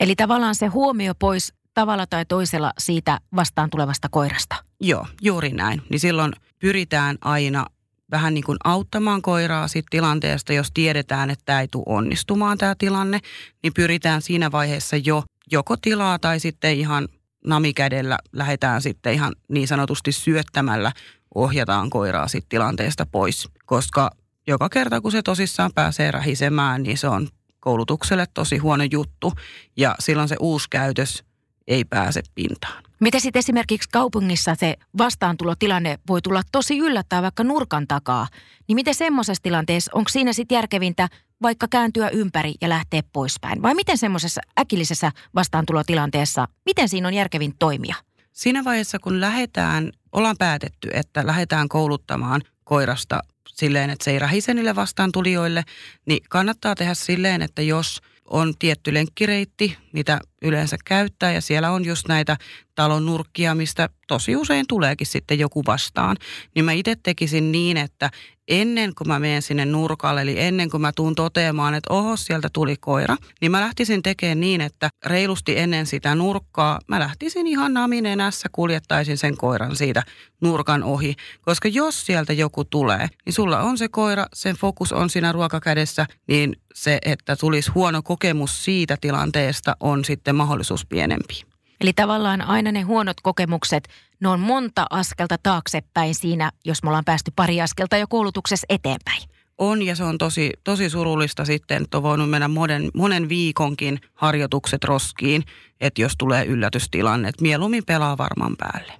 Eli 0.00 0.14
tavallaan 0.16 0.54
se 0.54 0.66
huomio 0.66 1.14
pois 1.14 1.52
tavalla 1.74 2.06
tai 2.06 2.24
toisella 2.24 2.72
siitä 2.78 3.18
vastaan 3.36 3.70
tulevasta 3.70 4.08
koirasta. 4.10 4.56
Joo, 4.80 5.06
juuri 5.22 5.50
näin. 5.50 5.82
Niin 5.90 6.00
silloin 6.00 6.32
pyritään 6.58 7.18
aina 7.20 7.66
vähän 8.10 8.34
niin 8.34 8.44
kuin 8.44 8.58
auttamaan 8.64 9.22
koiraa 9.22 9.68
siitä 9.68 9.86
tilanteesta, 9.90 10.52
jos 10.52 10.70
tiedetään, 10.74 11.30
että 11.30 11.42
tämä 11.44 11.60
ei 11.60 11.68
tule 11.68 11.84
onnistumaan 11.86 12.58
tämä 12.58 12.74
tilanne, 12.78 13.20
niin 13.62 13.74
pyritään 13.74 14.22
siinä 14.22 14.52
vaiheessa 14.52 14.96
jo 14.96 15.22
joko 15.52 15.76
tilaa 15.76 16.18
tai 16.18 16.40
sitten 16.40 16.76
ihan 16.76 17.08
namikädellä 17.46 18.18
lähdetään 18.32 18.82
sitten 18.82 19.14
ihan 19.14 19.32
niin 19.48 19.68
sanotusti 19.68 20.12
syöttämällä 20.12 20.92
ohjataan 21.34 21.90
koiraa 21.90 22.28
siitä 22.28 22.46
tilanteesta 22.48 23.06
pois, 23.06 23.48
koska 23.66 24.10
joka 24.46 24.68
kerta 24.68 25.00
kun 25.00 25.12
se 25.12 25.22
tosissaan 25.22 25.70
pääsee 25.74 26.10
rähisemään, 26.10 26.82
niin 26.82 26.98
se 26.98 27.08
on 27.08 27.28
koulutukselle 27.60 28.26
tosi 28.34 28.58
huono 28.58 28.84
juttu 28.90 29.32
ja 29.76 29.94
silloin 29.98 30.28
se 30.28 30.36
uusi 30.40 30.66
käytös 30.70 31.24
ei 31.66 31.84
pääse 31.84 32.22
pintaan. 32.34 32.82
Miten 33.00 33.20
sitten 33.20 33.40
esimerkiksi 33.40 33.88
kaupungissa 33.92 34.54
se 34.54 34.76
vastaantulotilanne 34.98 35.98
voi 36.08 36.22
tulla 36.22 36.42
tosi 36.52 36.78
yllättäen 36.78 37.22
vaikka 37.22 37.44
nurkan 37.44 37.86
takaa? 37.88 38.26
Niin 38.68 38.74
miten 38.74 38.94
semmoisessa 38.94 39.42
tilanteessa, 39.42 39.90
onko 39.94 40.08
siinä 40.08 40.32
sitten 40.32 40.56
järkevintä 40.56 41.08
vaikka 41.42 41.68
kääntyä 41.68 42.08
ympäri 42.08 42.54
ja 42.60 42.68
lähteä 42.68 43.02
poispäin? 43.12 43.62
Vai 43.62 43.74
miten 43.74 43.98
semmoisessa 43.98 44.40
äkillisessä 44.60 45.12
vastaantulotilanteessa, 45.34 46.48
miten 46.66 46.88
siinä 46.88 47.08
on 47.08 47.14
järkevin 47.14 47.54
toimia? 47.58 47.94
Siinä 48.32 48.64
vaiheessa, 48.64 48.98
kun 48.98 49.20
lähdetään, 49.20 49.92
ollaan 50.12 50.36
päätetty, 50.38 50.90
että 50.92 51.26
lähdetään 51.26 51.68
kouluttamaan 51.68 52.42
koirasta 52.64 53.20
silleen, 53.58 53.90
että 53.90 54.04
se 54.04 54.10
ei 54.10 54.18
rähise 54.18 54.54
niille 54.54 54.74
vastaan 54.74 55.12
tulijoille, 55.12 55.64
niin 56.06 56.22
kannattaa 56.28 56.74
tehdä 56.74 56.94
silleen, 56.94 57.42
että 57.42 57.62
jos 57.62 58.00
on 58.24 58.54
tietty 58.58 58.94
lenkkireitti, 58.94 59.76
mitä 59.92 60.20
yleensä 60.42 60.76
käyttää 60.84 61.32
ja 61.32 61.40
siellä 61.40 61.70
on 61.70 61.84
just 61.84 62.08
näitä 62.08 62.36
talon 62.78 63.06
nurkkia, 63.06 63.54
mistä 63.54 63.88
tosi 64.08 64.36
usein 64.36 64.66
tuleekin 64.68 65.06
sitten 65.06 65.38
joku 65.38 65.62
vastaan. 65.66 66.16
Niin 66.54 66.64
mä 66.64 66.72
itse 66.72 66.96
tekisin 67.02 67.52
niin, 67.52 67.76
että 67.76 68.10
ennen 68.48 68.94
kuin 68.94 69.08
mä 69.08 69.18
menen 69.18 69.42
sinne 69.42 69.64
nurkalle, 69.64 70.22
eli 70.22 70.40
ennen 70.40 70.70
kuin 70.70 70.80
mä 70.80 70.92
tuun 70.92 71.14
toteamaan, 71.14 71.74
että 71.74 71.94
oho, 71.94 72.16
sieltä 72.16 72.48
tuli 72.52 72.76
koira, 72.76 73.16
niin 73.40 73.50
mä 73.50 73.60
lähtisin 73.60 74.02
tekemään 74.02 74.40
niin, 74.40 74.60
että 74.60 74.88
reilusti 75.06 75.58
ennen 75.58 75.86
sitä 75.86 76.14
nurkkaa 76.14 76.78
mä 76.88 77.00
lähtisin 77.00 77.46
ihan 77.46 77.74
naminenässä, 77.74 78.48
kuljettaisin 78.52 79.18
sen 79.18 79.36
koiran 79.36 79.76
siitä 79.76 80.02
nurkan 80.40 80.82
ohi. 80.82 81.14
Koska 81.40 81.68
jos 81.68 82.06
sieltä 82.06 82.32
joku 82.32 82.64
tulee, 82.64 83.08
niin 83.26 83.34
sulla 83.34 83.60
on 83.60 83.78
se 83.78 83.88
koira, 83.88 84.26
sen 84.34 84.56
fokus 84.56 84.92
on 84.92 85.10
siinä 85.10 85.32
ruokakädessä, 85.32 86.06
niin 86.28 86.56
se, 86.74 86.98
että 87.04 87.36
tulisi 87.36 87.70
huono 87.70 88.02
kokemus 88.02 88.64
siitä 88.64 88.96
tilanteesta 89.00 89.76
on 89.80 90.04
sitten 90.04 90.34
mahdollisuus 90.36 90.86
pienempi. 90.86 91.47
Eli 91.80 91.92
tavallaan 91.92 92.42
aina 92.42 92.72
ne 92.72 92.80
huonot 92.82 93.20
kokemukset, 93.22 93.88
ne 94.20 94.28
on 94.28 94.40
monta 94.40 94.86
askelta 94.90 95.36
taaksepäin 95.42 96.14
siinä, 96.14 96.50
jos 96.64 96.82
me 96.82 96.88
ollaan 96.88 97.04
päästy 97.04 97.32
pari 97.36 97.60
askelta 97.60 97.96
jo 97.96 98.06
koulutuksessa 98.08 98.66
eteenpäin. 98.68 99.22
On 99.58 99.82
ja 99.82 99.96
se 99.96 100.04
on 100.04 100.18
tosi, 100.18 100.52
tosi 100.64 100.90
surullista 100.90 101.44
sitten, 101.44 101.82
että 101.82 101.96
on 101.96 102.02
voinut 102.02 102.30
mennä 102.30 102.48
monen, 102.48 102.90
monen 102.94 103.28
viikonkin 103.28 104.00
harjoitukset 104.14 104.84
roskiin, 104.84 105.42
että 105.80 106.02
jos 106.02 106.12
tulee 106.18 106.44
yllätystilanne, 106.44 107.28
että 107.28 107.42
mieluummin 107.42 107.84
pelaa 107.86 108.18
varman 108.18 108.56
päälle. 108.56 108.92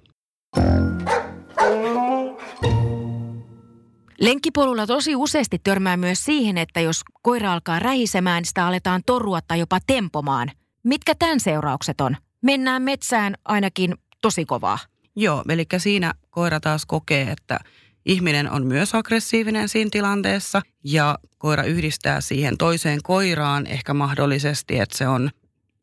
Lenkkipolulla 4.21 4.87
tosi 4.87 5.17
useasti 5.17 5.61
törmää 5.65 5.97
myös 5.97 6.25
siihen, 6.25 6.59
että 6.59 6.81
jos 6.81 7.01
koira 7.23 7.53
alkaa 7.53 7.79
rähisemään, 7.79 8.45
sitä 8.45 8.67
aletaan 8.67 9.03
torua 9.07 9.41
tai 9.41 9.59
jopa 9.59 9.79
tempomaan. 9.87 10.51
Mitkä 10.85 11.15
tämän 11.15 11.41
seuraukset 11.41 12.01
on? 12.01 12.17
Mennään 12.43 12.83
metsään 12.83 13.35
ainakin 13.45 13.95
tosi 14.23 14.45
kovaa. 14.45 14.79
Joo, 15.17 15.45
eli 15.49 15.67
siinä 15.79 16.15
koira 16.31 16.61
taas 16.61 16.87
kokee, 16.87 17.31
että 17.31 17.59
ihminen 18.07 18.51
on 18.51 18.67
myös 18.67 18.95
aggressiivinen 18.95 19.69
siinä 19.69 19.89
tilanteessa 19.93 20.63
ja 20.85 21.19
koira 21.39 21.63
yhdistää 21.63 22.21
siihen 22.21 22.59
toiseen 22.59 23.01
koiraan 23.03 23.67
ehkä 23.67 23.95
mahdollisesti, 23.95 24.79
että 24.79 24.99
se 24.99 25.09
on 25.09 25.31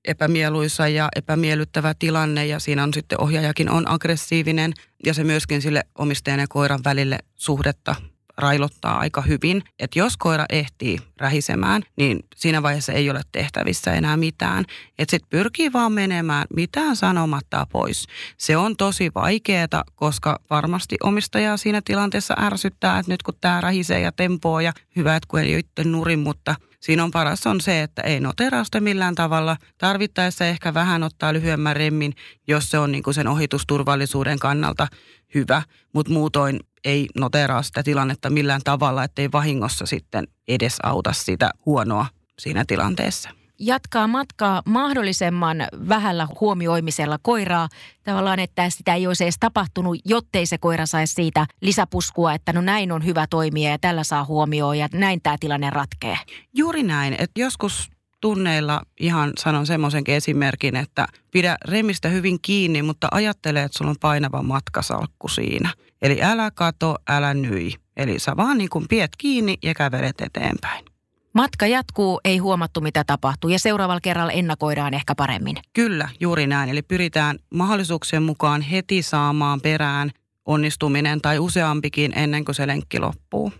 epämieluisa 0.06 0.88
ja 0.88 1.10
epämiellyttävä 1.16 1.94
tilanne 2.00 2.46
ja 2.46 2.60
siinä 2.60 2.84
on 2.84 2.94
sitten 2.94 3.22
ohjaajakin 3.22 3.70
on 3.70 3.88
aggressiivinen 3.88 4.74
ja 5.06 5.14
se 5.14 5.24
myöskin 5.24 5.62
sille 5.62 5.84
omistajan 5.98 6.40
ja 6.40 6.48
koiran 6.50 6.80
välille 6.86 7.20
suhdetta 7.36 7.96
railottaa 8.38 9.00
aika 9.00 9.22
hyvin. 9.22 9.64
Että 9.80 10.00
jos 10.00 10.18
koira 10.18 10.46
ehtii 10.50 10.98
rähisemään, 11.18 11.84
niin 11.98 12.20
siinä 12.36 12.64
vaiheessa 12.64 12.94
ei 12.94 13.10
ole 13.10 13.22
tehtävissä 13.32 13.94
enää 13.94 14.18
mitään. 14.18 14.66
Että 15.00 15.12
sitten 15.12 15.30
pyrkii 15.30 15.74
vaan 15.74 15.92
menemään 15.92 16.46
mitään 16.56 16.96
sanomatta 16.96 17.68
pois. 17.72 18.08
Se 18.38 18.58
on 18.58 18.78
tosi 18.78 19.12
vaikeaa, 19.16 19.84
koska 19.96 20.40
varmasti 20.50 20.96
omistajaa 21.04 21.58
siinä 21.58 21.82
tilanteessa 21.86 22.36
ärsyttää, 22.40 23.00
että 23.00 23.12
nyt 23.12 23.24
kun 23.24 23.34
tämä 23.42 23.62
rähisee 23.62 24.00
ja 24.00 24.12
tempoo 24.12 24.60
ja 24.60 24.74
hyvä, 24.96 25.16
että 25.16 25.28
kun 25.28 25.40
ei 25.40 25.60
itse 25.60 25.84
nurin, 25.84 26.20
mutta 26.20 26.56
Siinä 26.86 27.04
on 27.04 27.12
paras 27.12 27.48
on 27.48 27.62
se, 27.62 27.82
että 27.82 28.02
ei 28.02 28.20
noterausta 28.20 28.82
millään 28.82 29.16
tavalla. 29.16 29.58
Tarvittaessa 29.78 30.46
ehkä 30.46 30.74
vähän 30.74 31.04
ottaa 31.04 31.34
lyhyemmän 31.34 31.76
remmin, 31.76 32.14
jos 32.48 32.70
se 32.70 32.80
on 32.80 32.92
niin 32.92 33.04
kuin 33.04 33.14
sen 33.14 33.28
ohitusturvallisuuden 33.28 34.40
kannalta 34.40 34.88
hyvä, 35.36 35.62
mutta 35.94 36.14
muutoin 36.14 36.60
ei 36.86 37.08
noteraa 37.16 37.62
sitä 37.62 37.84
tilannetta 37.84 38.30
millään 38.30 38.62
tavalla, 38.64 39.04
ettei 39.04 39.32
vahingossa 39.32 39.86
sitten 39.86 40.28
edes 40.48 40.78
auta 40.84 41.14
sitä 41.14 41.52
huonoa 41.66 42.06
siinä 42.40 42.66
tilanteessa. 42.68 43.30
Jatkaa 43.60 44.08
matkaa 44.08 44.62
mahdollisemman 44.66 45.58
vähällä 45.90 46.28
huomioimisella 46.40 47.20
koiraa. 47.22 47.70
Tavallaan, 48.04 48.40
että 48.40 48.70
sitä 48.70 48.94
ei 48.94 49.08
olisi 49.08 49.24
edes 49.24 49.38
tapahtunut, 49.40 49.98
jottei 50.06 50.46
se 50.46 50.58
koira 50.58 50.86
saisi 50.86 51.14
siitä 51.14 51.46
lisäpuskua, 51.62 52.34
että 52.34 52.54
no 52.54 52.62
näin 52.62 52.92
on 52.92 53.06
hyvä 53.06 53.28
toimia 53.30 53.70
ja 53.70 53.80
tällä 53.80 54.04
saa 54.04 54.26
huomioon 54.26 54.78
ja 54.78 54.88
näin 54.94 55.22
tämä 55.22 55.36
tilanne 55.40 55.70
ratkee. 55.70 56.18
Juuri 56.54 56.84
näin, 56.84 57.14
että 57.14 57.40
joskus 57.40 57.90
tunneilla 58.22 58.82
ihan 59.00 59.32
sanon 59.40 59.66
semmoisenkin 59.66 60.16
esimerkin, 60.16 60.76
että 60.76 61.08
pidä 61.32 61.58
remistä 61.66 62.10
hyvin 62.10 62.40
kiinni, 62.42 62.82
mutta 62.82 63.08
ajattele, 63.12 63.64
että 63.64 63.78
sulla 63.78 63.92
on 63.92 63.98
painava 64.02 64.44
matkasalkku 64.44 65.28
siinä. 65.28 65.74
Eli 66.02 66.24
älä 66.24 66.52
kato, 66.52 66.96
älä 67.10 67.34
nyi. 67.34 67.74
Eli 67.98 68.20
sä 68.20 68.38
vaan 68.38 68.58
niin 68.58 68.70
kuin 68.70 68.86
piet 68.90 69.12
kiinni 69.18 69.58
ja 69.64 69.74
kävelet 69.74 70.22
eteenpäin. 70.22 70.86
Matka 71.34 71.68
jatkuu, 71.68 72.22
ei 72.26 72.38
huomattu 72.38 72.82
mitä 72.82 73.04
tapahtuu 73.04 73.50
ja 73.50 73.60
seuraavalla 73.60 74.02
kerralla 74.02 74.32
ennakoidaan 74.32 74.94
ehkä 74.94 75.16
paremmin. 75.16 75.58
Kyllä, 75.74 76.10
juuri 76.20 76.48
näin. 76.48 76.70
Eli 76.70 76.82
pyritään 76.82 77.40
mahdollisuuksien 77.54 78.24
mukaan 78.24 78.62
heti 78.62 79.02
saamaan 79.02 79.62
perään 79.62 80.12
onnistuminen 80.46 81.22
tai 81.22 81.40
useampikin 81.40 82.14
ennen 82.16 82.46
kuin 82.46 82.56
se 82.56 82.68
lenkki 82.68 83.00
loppuu. 83.00 83.52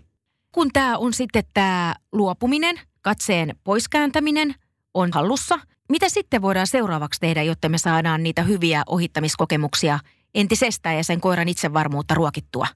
Kun 0.52 0.70
tämä 0.72 0.98
on 0.98 1.12
sitten 1.12 1.44
tämä 1.54 1.94
luopuminen, 2.12 2.80
katseen 3.06 3.56
poiskääntäminen 3.64 4.54
on 4.94 5.10
hallussa, 5.12 5.58
mitä 5.88 6.08
sitten 6.08 6.42
voidaan 6.42 6.66
seuraavaksi 6.66 7.20
tehdä, 7.20 7.42
jotta 7.42 7.68
me 7.68 7.78
saadaan 7.78 8.22
niitä 8.22 8.42
hyviä 8.42 8.82
ohittamiskokemuksia 8.86 9.98
entisestään 10.34 10.96
ja 10.96 11.04
sen 11.04 11.20
koiran 11.20 11.48
itsevarmuutta 11.48 12.14
ruokittua? 12.14 12.66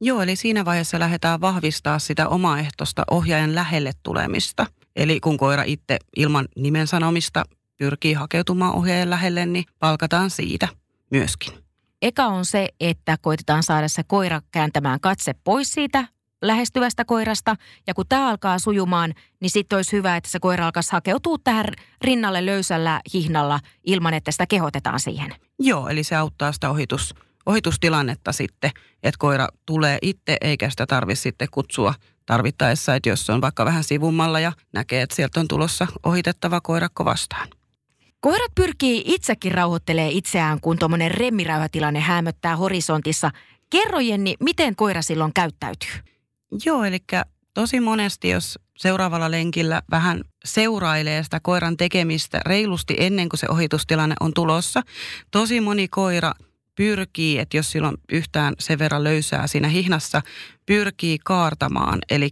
Joo, 0.00 0.22
eli 0.22 0.36
siinä 0.36 0.64
vaiheessa 0.64 0.98
lähdetään 0.98 1.40
vahvistaa 1.40 1.98
sitä 1.98 2.28
omaehtoista 2.28 3.02
ohjaajan 3.10 3.54
lähelle 3.54 3.92
tulemista. 4.02 4.66
Eli 4.96 5.20
kun 5.20 5.36
koira 5.36 5.62
itse 5.62 5.98
ilman 6.16 6.48
nimen 6.56 6.86
sanomista 6.86 7.44
pyrkii 7.76 8.12
hakeutumaan 8.12 8.74
ohjaajan 8.74 9.10
lähelle, 9.10 9.46
niin 9.46 9.64
palkataan 9.78 10.30
siitä 10.30 10.68
myöskin. 11.10 11.52
Eka 12.02 12.26
on 12.26 12.44
se, 12.44 12.68
että 12.80 13.16
koitetaan 13.20 13.62
saada 13.62 13.88
se 13.88 14.02
koira 14.02 14.40
kääntämään 14.50 15.00
katse 15.00 15.32
pois 15.44 15.72
siitä 15.72 16.08
lähestyvästä 16.46 17.04
koirasta. 17.04 17.56
Ja 17.86 17.94
kun 17.94 18.04
tämä 18.08 18.28
alkaa 18.28 18.58
sujumaan, 18.58 19.14
niin 19.40 19.50
sitten 19.50 19.76
olisi 19.76 19.92
hyvä, 19.92 20.16
että 20.16 20.30
se 20.30 20.40
koira 20.40 20.66
alkaisi 20.66 20.92
hakeutua 20.92 21.36
tähän 21.44 21.66
rinnalle 22.00 22.46
löysällä 22.46 23.00
hihnalla 23.14 23.60
ilman, 23.84 24.14
että 24.14 24.32
sitä 24.32 24.46
kehotetaan 24.46 25.00
siihen. 25.00 25.34
Joo, 25.58 25.88
eli 25.88 26.04
se 26.04 26.16
auttaa 26.16 26.52
sitä 26.52 26.70
ohitus, 26.70 27.14
ohitustilannetta 27.46 28.32
sitten, 28.32 28.70
että 29.02 29.18
koira 29.18 29.48
tulee 29.66 29.98
itse 30.02 30.36
eikä 30.40 30.70
sitä 30.70 30.86
tarvitse 30.86 31.22
sitten 31.22 31.48
kutsua 31.50 31.94
tarvittaessa, 32.26 32.94
että 32.94 33.08
jos 33.08 33.26
se 33.26 33.32
on 33.32 33.40
vaikka 33.40 33.64
vähän 33.64 33.84
sivummalla 33.84 34.40
ja 34.40 34.52
näkee, 34.72 35.02
että 35.02 35.16
sieltä 35.16 35.40
on 35.40 35.48
tulossa 35.48 35.86
ohitettava 36.04 36.60
koirakko 36.60 37.04
vastaan. 37.04 37.48
Koirat 38.20 38.54
pyrkii 38.54 39.02
itsekin 39.06 39.52
rauhoittelee 39.52 40.08
itseään, 40.10 40.60
kun 40.60 40.78
tuommoinen 40.78 41.10
remmiräyhätilanne 41.10 42.00
hämöttää 42.00 42.56
horisontissa. 42.56 43.30
Kerro 43.70 44.00
Jenni, 44.00 44.34
miten 44.40 44.76
koira 44.76 45.02
silloin 45.02 45.32
käyttäytyy? 45.34 46.13
Joo, 46.66 46.84
eli 46.84 46.98
tosi 47.54 47.80
monesti, 47.80 48.28
jos 48.28 48.58
seuraavalla 48.76 49.30
lenkillä 49.30 49.82
vähän 49.90 50.24
seurailee 50.44 51.22
sitä 51.22 51.40
koiran 51.40 51.76
tekemistä 51.76 52.40
reilusti 52.46 52.96
ennen 52.98 53.28
kuin 53.28 53.40
se 53.40 53.46
ohitustilanne 53.50 54.14
on 54.20 54.34
tulossa, 54.34 54.82
tosi 55.30 55.60
moni 55.60 55.88
koira 55.88 56.32
pyrkii, 56.74 57.38
että 57.38 57.56
jos 57.56 57.70
sillä 57.70 57.88
on 57.88 57.96
yhtään 58.12 58.54
sen 58.58 58.78
verran 58.78 59.04
löysää 59.04 59.46
siinä 59.46 59.68
hihnassa, 59.68 60.22
pyrkii 60.66 61.18
kaartamaan. 61.24 61.98
Eli 62.10 62.30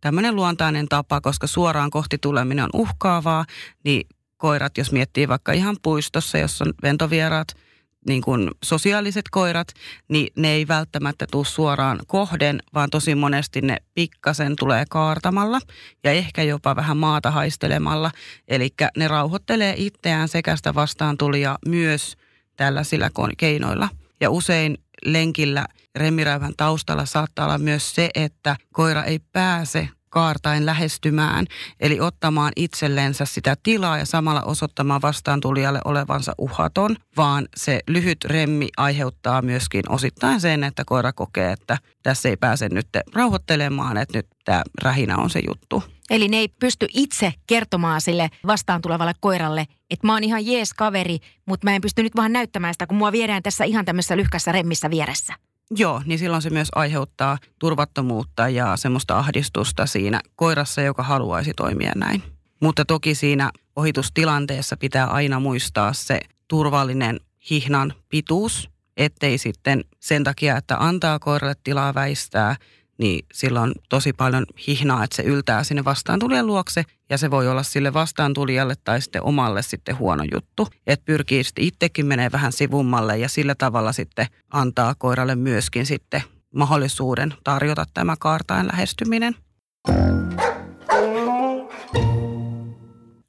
tämmöinen 0.00 0.36
luontainen 0.36 0.88
tapa, 0.88 1.20
koska 1.20 1.46
suoraan 1.46 1.90
kohti 1.90 2.18
tuleminen 2.18 2.64
on 2.64 2.70
uhkaavaa, 2.80 3.44
niin 3.84 4.06
koirat, 4.36 4.78
jos 4.78 4.92
miettii 4.92 5.28
vaikka 5.28 5.52
ihan 5.52 5.76
puistossa, 5.82 6.38
jos 6.38 6.62
on 6.62 6.74
ventovieraat– 6.82 7.48
niin 8.06 8.22
kuin 8.22 8.50
sosiaaliset 8.64 9.24
koirat, 9.30 9.68
niin 10.08 10.28
ne 10.36 10.50
ei 10.50 10.68
välttämättä 10.68 11.26
tule 11.30 11.44
suoraan 11.44 12.00
kohden, 12.06 12.62
vaan 12.74 12.90
tosi 12.90 13.14
monesti 13.14 13.60
ne 13.60 13.76
pikkasen 13.94 14.56
tulee 14.56 14.84
kaartamalla 14.90 15.60
ja 16.04 16.10
ehkä 16.10 16.42
jopa 16.42 16.76
vähän 16.76 16.96
maata 16.96 17.30
haistelemalla. 17.30 18.10
Eli 18.48 18.70
ne 18.96 19.08
rauhoittelee 19.08 19.74
itseään 19.76 20.28
sekä 20.28 20.56
sitä 20.56 20.74
vastaan 20.74 21.18
tulia 21.18 21.58
myös 21.66 22.16
tällaisilla 22.56 23.10
keinoilla. 23.36 23.88
Ja 24.20 24.30
usein 24.30 24.78
lenkillä 25.04 25.66
remmiräyhän 25.94 26.52
taustalla 26.56 27.06
saattaa 27.06 27.44
olla 27.44 27.58
myös 27.58 27.94
se, 27.94 28.10
että 28.14 28.56
koira 28.72 29.04
ei 29.04 29.18
pääse 29.32 29.88
kaartain 30.10 30.66
lähestymään, 30.66 31.46
eli 31.80 32.00
ottamaan 32.00 32.52
itsellensä 32.56 33.24
sitä 33.24 33.56
tilaa 33.62 33.98
ja 33.98 34.06
samalla 34.06 34.42
osoittamaan 34.42 35.02
vastaantulijalle 35.02 35.80
olevansa 35.84 36.32
uhaton, 36.38 36.96
vaan 37.16 37.48
se 37.56 37.80
lyhyt 37.88 38.24
remmi 38.24 38.68
aiheuttaa 38.76 39.42
myöskin 39.42 39.82
osittain 39.88 40.40
sen, 40.40 40.64
että 40.64 40.82
koira 40.86 41.12
kokee, 41.12 41.52
että 41.52 41.78
tässä 42.02 42.28
ei 42.28 42.36
pääse 42.36 42.68
nyt 42.68 42.88
rauhoittelemaan, 43.14 43.96
että 43.96 44.18
nyt 44.18 44.26
tämä 44.44 44.62
rähinä 44.82 45.16
on 45.16 45.30
se 45.30 45.40
juttu. 45.46 45.82
Eli 46.10 46.28
ne 46.28 46.36
ei 46.36 46.48
pysty 46.48 46.86
itse 46.94 47.32
kertomaan 47.46 48.00
sille 48.00 48.30
vastaan 48.46 48.82
tulevalle 48.82 49.12
koiralle, 49.20 49.66
että 49.90 50.06
mä 50.06 50.12
oon 50.12 50.24
ihan 50.24 50.46
jees 50.46 50.74
kaveri, 50.74 51.18
mutta 51.46 51.66
mä 51.66 51.74
en 51.74 51.80
pysty 51.80 52.02
nyt 52.02 52.16
vaan 52.16 52.32
näyttämään 52.32 52.74
sitä, 52.74 52.86
kun 52.86 52.96
mua 52.96 53.12
viedään 53.12 53.42
tässä 53.42 53.64
ihan 53.64 53.84
tämmöisessä 53.84 54.16
lyhkässä 54.16 54.52
remmissä 54.52 54.90
vieressä. 54.90 55.34
Joo, 55.76 56.02
niin 56.06 56.18
silloin 56.18 56.42
se 56.42 56.50
myös 56.50 56.68
aiheuttaa 56.74 57.38
turvattomuutta 57.58 58.48
ja 58.48 58.76
semmoista 58.76 59.18
ahdistusta 59.18 59.86
siinä 59.86 60.20
koirassa, 60.36 60.80
joka 60.82 61.02
haluaisi 61.02 61.54
toimia 61.56 61.92
näin. 61.96 62.22
Mutta 62.60 62.84
toki 62.84 63.14
siinä 63.14 63.50
ohitustilanteessa 63.76 64.76
pitää 64.76 65.06
aina 65.06 65.40
muistaa 65.40 65.92
se 65.92 66.20
turvallinen 66.48 67.20
hihnan 67.50 67.94
pituus, 68.08 68.70
ettei 68.96 69.38
sitten 69.38 69.84
sen 70.00 70.24
takia, 70.24 70.56
että 70.56 70.76
antaa 70.78 71.18
koiralle 71.18 71.54
tilaa 71.64 71.94
väistää, 71.94 72.56
niin 72.98 73.26
sillä 73.32 73.60
on 73.60 73.72
tosi 73.88 74.12
paljon 74.12 74.46
hihnaa, 74.66 75.04
että 75.04 75.16
se 75.16 75.22
yltää 75.22 75.64
sinne 75.64 75.84
vastaantulijan 75.84 76.46
luokse 76.46 76.84
ja 77.10 77.18
se 77.18 77.30
voi 77.30 77.48
olla 77.48 77.62
sille 77.62 77.92
vastaantulijalle 77.92 78.74
tai 78.84 79.00
sitten 79.00 79.22
omalle 79.22 79.62
sitten 79.62 79.98
huono 79.98 80.24
juttu. 80.34 80.68
Että 80.86 81.04
pyrkii 81.04 81.44
sitten 81.44 81.64
itsekin 81.64 82.06
menee 82.06 82.32
vähän 82.32 82.52
sivummalle 82.52 83.18
ja 83.18 83.28
sillä 83.28 83.54
tavalla 83.54 83.92
sitten 83.92 84.26
antaa 84.50 84.94
koiralle 84.98 85.34
myöskin 85.34 85.86
sitten 85.86 86.22
mahdollisuuden 86.54 87.34
tarjota 87.44 87.84
tämä 87.94 88.16
kaartain 88.18 88.66
lähestyminen. 88.66 89.34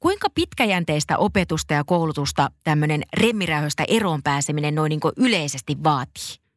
Kuinka 0.00 0.28
pitkäjänteistä 0.34 1.18
opetusta 1.18 1.74
ja 1.74 1.84
koulutusta 1.84 2.50
tämmöinen 2.64 3.02
remmiräyhöstä 3.20 3.84
eroon 3.88 4.22
pääseminen 4.22 4.74
noin 4.74 4.90
niin 4.90 5.00
yleisesti 5.16 5.76
vaatii? 5.84 6.49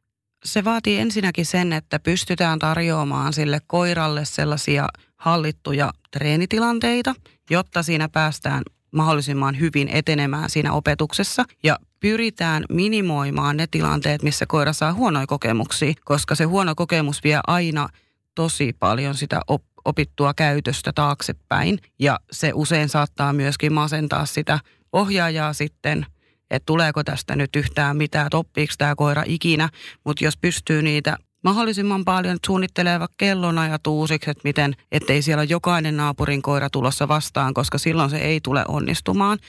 Se 0.45 0.63
vaatii 0.63 0.99
ensinnäkin 0.99 1.45
sen, 1.45 1.73
että 1.73 1.99
pystytään 1.99 2.59
tarjoamaan 2.59 3.33
sille 3.33 3.59
koiralle 3.67 4.25
sellaisia 4.25 4.87
hallittuja 5.15 5.91
treenitilanteita, 6.11 7.15
jotta 7.49 7.83
siinä 7.83 8.09
päästään 8.09 8.63
mahdollisimman 8.91 9.59
hyvin 9.59 9.87
etenemään 9.87 10.49
siinä 10.49 10.73
opetuksessa 10.73 11.45
ja 11.63 11.77
pyritään 11.99 12.63
minimoimaan 12.69 13.57
ne 13.57 13.67
tilanteet, 13.67 14.23
missä 14.23 14.45
koira 14.45 14.73
saa 14.73 14.93
huonoja 14.93 15.27
kokemuksia, 15.27 15.93
koska 16.05 16.35
se 16.35 16.43
huono 16.43 16.75
kokemus 16.75 17.23
vie 17.23 17.39
aina 17.47 17.87
tosi 18.35 18.73
paljon 18.79 19.15
sitä 19.15 19.41
op- 19.47 19.63
opittua 19.85 20.33
käytöstä 20.33 20.91
taaksepäin 20.95 21.79
ja 21.99 22.19
se 22.31 22.51
usein 22.53 22.89
saattaa 22.89 23.33
myöskin 23.33 23.73
masentaa 23.73 24.25
sitä 24.25 24.59
ohjaajaa 24.93 25.53
sitten, 25.53 26.05
että 26.51 26.65
tuleeko 26.65 27.03
tästä 27.03 27.35
nyt 27.35 27.55
yhtään 27.55 27.97
mitään, 27.97 28.27
että 28.27 28.37
oppiiko 28.37 28.73
tämä 28.77 28.95
koira 28.95 29.23
ikinä, 29.25 29.69
mutta 30.03 30.25
jos 30.25 30.37
pystyy 30.37 30.81
niitä 30.81 31.17
mahdollisimman 31.43 32.05
paljon 32.05 32.37
suunnittelee 32.45 32.99
vaikka 32.99 33.15
kellonajat 33.17 33.87
uusiksi, 33.87 34.29
että 34.29 34.41
miten, 34.43 34.75
ettei 34.91 35.21
siellä 35.21 35.43
jokainen 35.43 35.97
naapurin 35.97 36.41
koira 36.41 36.69
tulossa 36.69 37.07
vastaan, 37.07 37.53
koska 37.53 37.77
silloin 37.77 38.09
se 38.09 38.17
ei 38.17 38.41
tule 38.41 38.65
onnistumaan. 38.67 39.39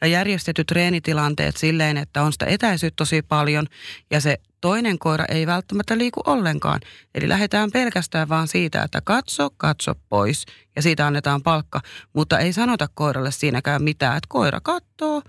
Ja 0.00 0.06
järjestetyt 0.06 0.66
treenitilanteet 0.66 1.56
silleen, 1.56 1.96
että 1.96 2.22
on 2.22 2.32
sitä 2.32 2.46
etäisyyttä 2.46 2.96
tosi 2.96 3.22
paljon 3.22 3.66
ja 4.10 4.20
se 4.20 4.36
toinen 4.60 4.98
koira 4.98 5.24
ei 5.28 5.46
välttämättä 5.46 5.98
liiku 5.98 6.20
ollenkaan. 6.26 6.80
Eli 7.14 7.28
lähdetään 7.28 7.70
pelkästään 7.72 8.28
vaan 8.28 8.48
siitä, 8.48 8.82
että 8.82 9.00
katso, 9.00 9.50
katso 9.56 9.92
pois 10.08 10.44
ja 10.76 10.82
siitä 10.82 11.06
annetaan 11.06 11.42
palkka. 11.42 11.80
Mutta 12.12 12.38
ei 12.38 12.52
sanota 12.52 12.88
koiralle 12.94 13.30
siinäkään 13.30 13.82
mitään, 13.82 14.16
että 14.16 14.26
koira 14.28 14.60
katsoo 14.60 15.22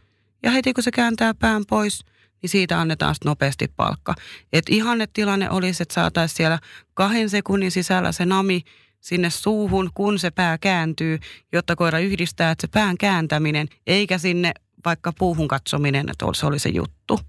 ja 0.45 0.51
heti 0.51 0.73
kun 0.73 0.83
se 0.83 0.91
kääntää 0.91 1.33
pään 1.33 1.63
pois– 1.69 2.01
niin 2.45 2.49
siitä 2.49 2.79
annetaan 2.79 3.15
nopeasti 3.25 3.67
palkka. 3.75 4.13
Et 4.53 4.65
tilanne 5.13 5.49
olisi, 5.49 5.83
että 5.83 5.93
saataisiin 5.93 6.37
siellä 6.37 6.59
kahden 6.93 7.29
sekunnin 7.29 7.71
sisällä 7.71 8.11
se 8.11 8.25
nami 8.25 8.61
sinne 8.99 9.29
suuhun, 9.29 9.89
kun 9.93 10.19
se 10.19 10.31
pää 10.31 10.57
kääntyy, 10.57 11.19
jotta 11.51 11.75
koira 11.75 11.99
yhdistää, 11.99 12.51
että 12.51 12.61
se 12.61 12.67
pään 12.67 12.97
kääntäminen, 12.97 13.67
eikä 13.87 14.17
sinne 14.17 14.51
vaikka 14.85 15.13
puuhun 15.19 15.47
katsominen, 15.47 16.09
että 16.09 16.25
se 16.33 16.45
oli 16.45 16.59
se 16.59 16.69
juttu 16.69 17.19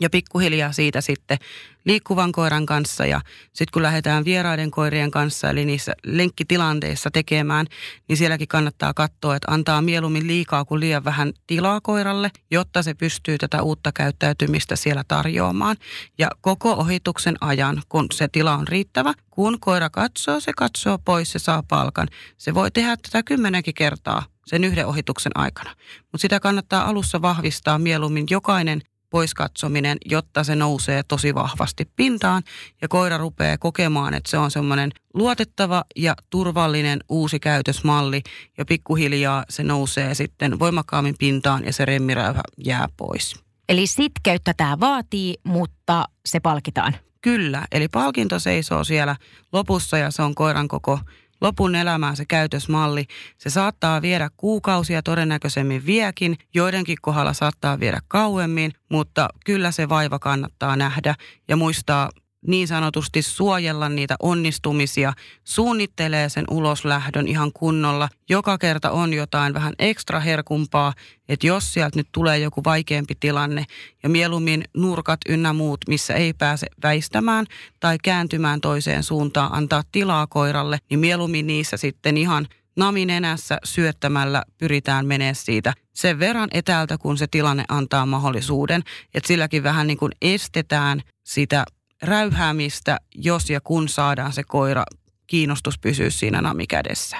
ja 0.00 0.10
pikkuhiljaa 0.10 0.72
siitä 0.72 1.00
sitten 1.00 1.38
liikkuvan 1.84 2.32
koiran 2.32 2.66
kanssa 2.66 3.06
ja 3.06 3.20
sitten 3.46 3.72
kun 3.72 3.82
lähdetään 3.82 4.24
vieraiden 4.24 4.70
koirien 4.70 5.10
kanssa, 5.10 5.50
eli 5.50 5.64
niissä 5.64 5.92
lenkkitilanteissa 6.04 7.10
tekemään, 7.10 7.66
niin 8.08 8.16
sielläkin 8.16 8.48
kannattaa 8.48 8.94
katsoa, 8.94 9.36
että 9.36 9.52
antaa 9.52 9.82
mieluummin 9.82 10.26
liikaa 10.26 10.64
kuin 10.64 10.80
liian 10.80 11.04
vähän 11.04 11.32
tilaa 11.46 11.80
koiralle, 11.80 12.30
jotta 12.50 12.82
se 12.82 12.94
pystyy 12.94 13.38
tätä 13.38 13.62
uutta 13.62 13.92
käyttäytymistä 13.92 14.76
siellä 14.76 15.04
tarjoamaan. 15.08 15.76
Ja 16.18 16.30
koko 16.40 16.72
ohituksen 16.72 17.36
ajan, 17.40 17.82
kun 17.88 18.06
se 18.12 18.28
tila 18.28 18.54
on 18.54 18.68
riittävä, 18.68 19.14
kun 19.30 19.60
koira 19.60 19.90
katsoo, 19.90 20.40
se 20.40 20.52
katsoo 20.56 20.98
pois, 20.98 21.32
se 21.32 21.38
saa 21.38 21.62
palkan. 21.62 22.08
Se 22.38 22.54
voi 22.54 22.70
tehdä 22.70 22.96
tätä 22.96 23.22
kymmenenkin 23.22 23.74
kertaa 23.74 24.22
sen 24.46 24.64
yhden 24.64 24.86
ohituksen 24.86 25.32
aikana. 25.34 25.74
Mutta 26.00 26.22
sitä 26.22 26.40
kannattaa 26.40 26.88
alussa 26.88 27.22
vahvistaa 27.22 27.78
mieluummin 27.78 28.26
jokainen 28.30 28.82
poiskatsominen, 29.10 29.98
jotta 30.04 30.44
se 30.44 30.56
nousee 30.56 31.02
tosi 31.02 31.34
vahvasti 31.34 31.90
pintaan 31.96 32.42
ja 32.82 32.88
koira 32.88 33.18
rupeaa 33.18 33.58
kokemaan, 33.58 34.14
että 34.14 34.30
se 34.30 34.38
on 34.38 34.50
semmoinen 34.50 34.90
luotettava 35.14 35.84
ja 35.96 36.14
turvallinen 36.30 37.00
uusi 37.08 37.40
käytösmalli 37.40 38.22
ja 38.58 38.64
pikkuhiljaa 38.64 39.44
se 39.48 39.62
nousee 39.62 40.14
sitten 40.14 40.58
voimakkaammin 40.58 41.14
pintaan 41.18 41.64
ja 41.64 41.72
se 41.72 41.84
remmiräyhä 41.84 42.42
jää 42.64 42.88
pois. 42.96 43.36
Eli 43.68 43.86
sitkeyttä 43.86 44.54
tämä 44.56 44.80
vaatii, 44.80 45.34
mutta 45.44 46.04
se 46.26 46.40
palkitaan. 46.40 46.96
Kyllä, 47.20 47.66
eli 47.72 47.88
palkinto 47.88 48.38
seisoo 48.38 48.84
siellä 48.84 49.16
lopussa 49.52 49.98
ja 49.98 50.10
se 50.10 50.22
on 50.22 50.34
koiran 50.34 50.68
koko 50.68 50.98
lopun 51.40 51.74
elämää 51.74 52.14
se 52.14 52.24
käytösmalli. 52.24 53.04
Se 53.38 53.50
saattaa 53.50 54.02
viedä 54.02 54.30
kuukausia, 54.36 55.02
todennäköisemmin 55.02 55.86
viekin. 55.86 56.36
Joidenkin 56.54 56.96
kohdalla 57.02 57.32
saattaa 57.32 57.80
viedä 57.80 58.00
kauemmin, 58.08 58.72
mutta 58.88 59.28
kyllä 59.44 59.70
se 59.70 59.88
vaiva 59.88 60.18
kannattaa 60.18 60.76
nähdä 60.76 61.14
ja 61.48 61.56
muistaa 61.56 62.10
niin 62.46 62.68
sanotusti 62.68 63.22
suojella 63.22 63.88
niitä 63.88 64.16
onnistumisia, 64.22 65.12
suunnittelee 65.44 66.28
sen 66.28 66.44
uloslähdön 66.50 67.28
ihan 67.28 67.52
kunnolla. 67.52 68.08
Joka 68.28 68.58
kerta 68.58 68.90
on 68.90 69.12
jotain 69.12 69.54
vähän 69.54 69.74
ekstra 69.78 70.20
herkumpaa, 70.20 70.92
että 71.28 71.46
jos 71.46 71.72
sieltä 71.72 71.98
nyt 71.98 72.08
tulee 72.12 72.38
joku 72.38 72.64
vaikeampi 72.64 73.14
tilanne 73.20 73.64
ja 74.02 74.08
mieluummin 74.08 74.64
nurkat 74.76 75.20
ynnä 75.28 75.52
muut, 75.52 75.80
missä 75.88 76.14
ei 76.14 76.32
pääse 76.32 76.66
väistämään 76.82 77.46
tai 77.80 77.98
kääntymään 78.04 78.60
toiseen 78.60 79.02
suuntaan, 79.02 79.54
antaa 79.54 79.82
tilaa 79.92 80.26
koiralle, 80.26 80.78
niin 80.90 81.00
mieluummin 81.00 81.46
niissä 81.46 81.76
sitten 81.76 82.16
ihan 82.16 82.46
namin 82.76 83.10
enässä 83.10 83.58
syöttämällä 83.64 84.42
pyritään 84.58 85.06
menee 85.06 85.34
siitä 85.34 85.74
sen 85.94 86.18
verran 86.18 86.48
etäältä, 86.52 86.98
kun 86.98 87.18
se 87.18 87.26
tilanne 87.26 87.64
antaa 87.68 88.06
mahdollisuuden. 88.06 88.82
Että 89.14 89.28
silläkin 89.28 89.62
vähän 89.62 89.86
niin 89.86 89.98
kuin 89.98 90.12
estetään 90.22 91.02
sitä 91.24 91.64
räyhäämistä, 92.02 92.98
jos 93.14 93.50
ja 93.50 93.60
kun 93.60 93.88
saadaan 93.88 94.32
se 94.32 94.42
koira 94.42 94.84
kiinnostus 95.26 95.78
pysyä 95.78 96.10
siinä 96.10 96.42
namikädessä. 96.42 97.16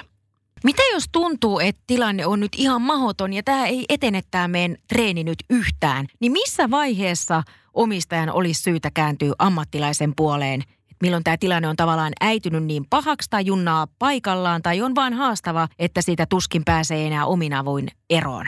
Mitä 0.63 0.81
jos 0.93 1.05
tuntuu, 1.11 1.59
että 1.59 1.81
tilanne 1.87 2.25
on 2.25 2.39
nyt 2.39 2.51
ihan 2.57 2.81
mahoton 2.81 3.33
ja 3.33 3.43
tämä 3.43 3.65
ei 3.65 3.85
etene 3.89 4.21
tämä 4.31 4.47
meidän 4.47 4.77
treeni 4.87 5.23
nyt 5.23 5.43
yhtään, 5.49 6.07
niin 6.19 6.31
missä 6.31 6.71
vaiheessa 6.71 7.43
omistajan 7.73 8.29
olisi 8.31 8.61
syytä 8.61 8.91
kääntyä 8.93 9.33
ammattilaisen 9.39 10.13
puoleen? 10.15 10.63
milloin 11.01 11.23
tämä 11.23 11.37
tilanne 11.37 11.67
on 11.67 11.75
tavallaan 11.75 12.13
äitynyt 12.21 12.63
niin 12.63 12.85
pahaksi 12.89 13.29
tai 13.29 13.45
junnaa 13.45 13.87
paikallaan 13.99 14.61
tai 14.61 14.81
on 14.81 14.95
vaan 14.95 15.13
haastava, 15.13 15.67
että 15.79 16.01
siitä 16.01 16.25
tuskin 16.25 16.65
pääsee 16.65 17.07
enää 17.07 17.25
omin 17.25 17.53
avuin 17.53 17.87
eroon? 18.09 18.45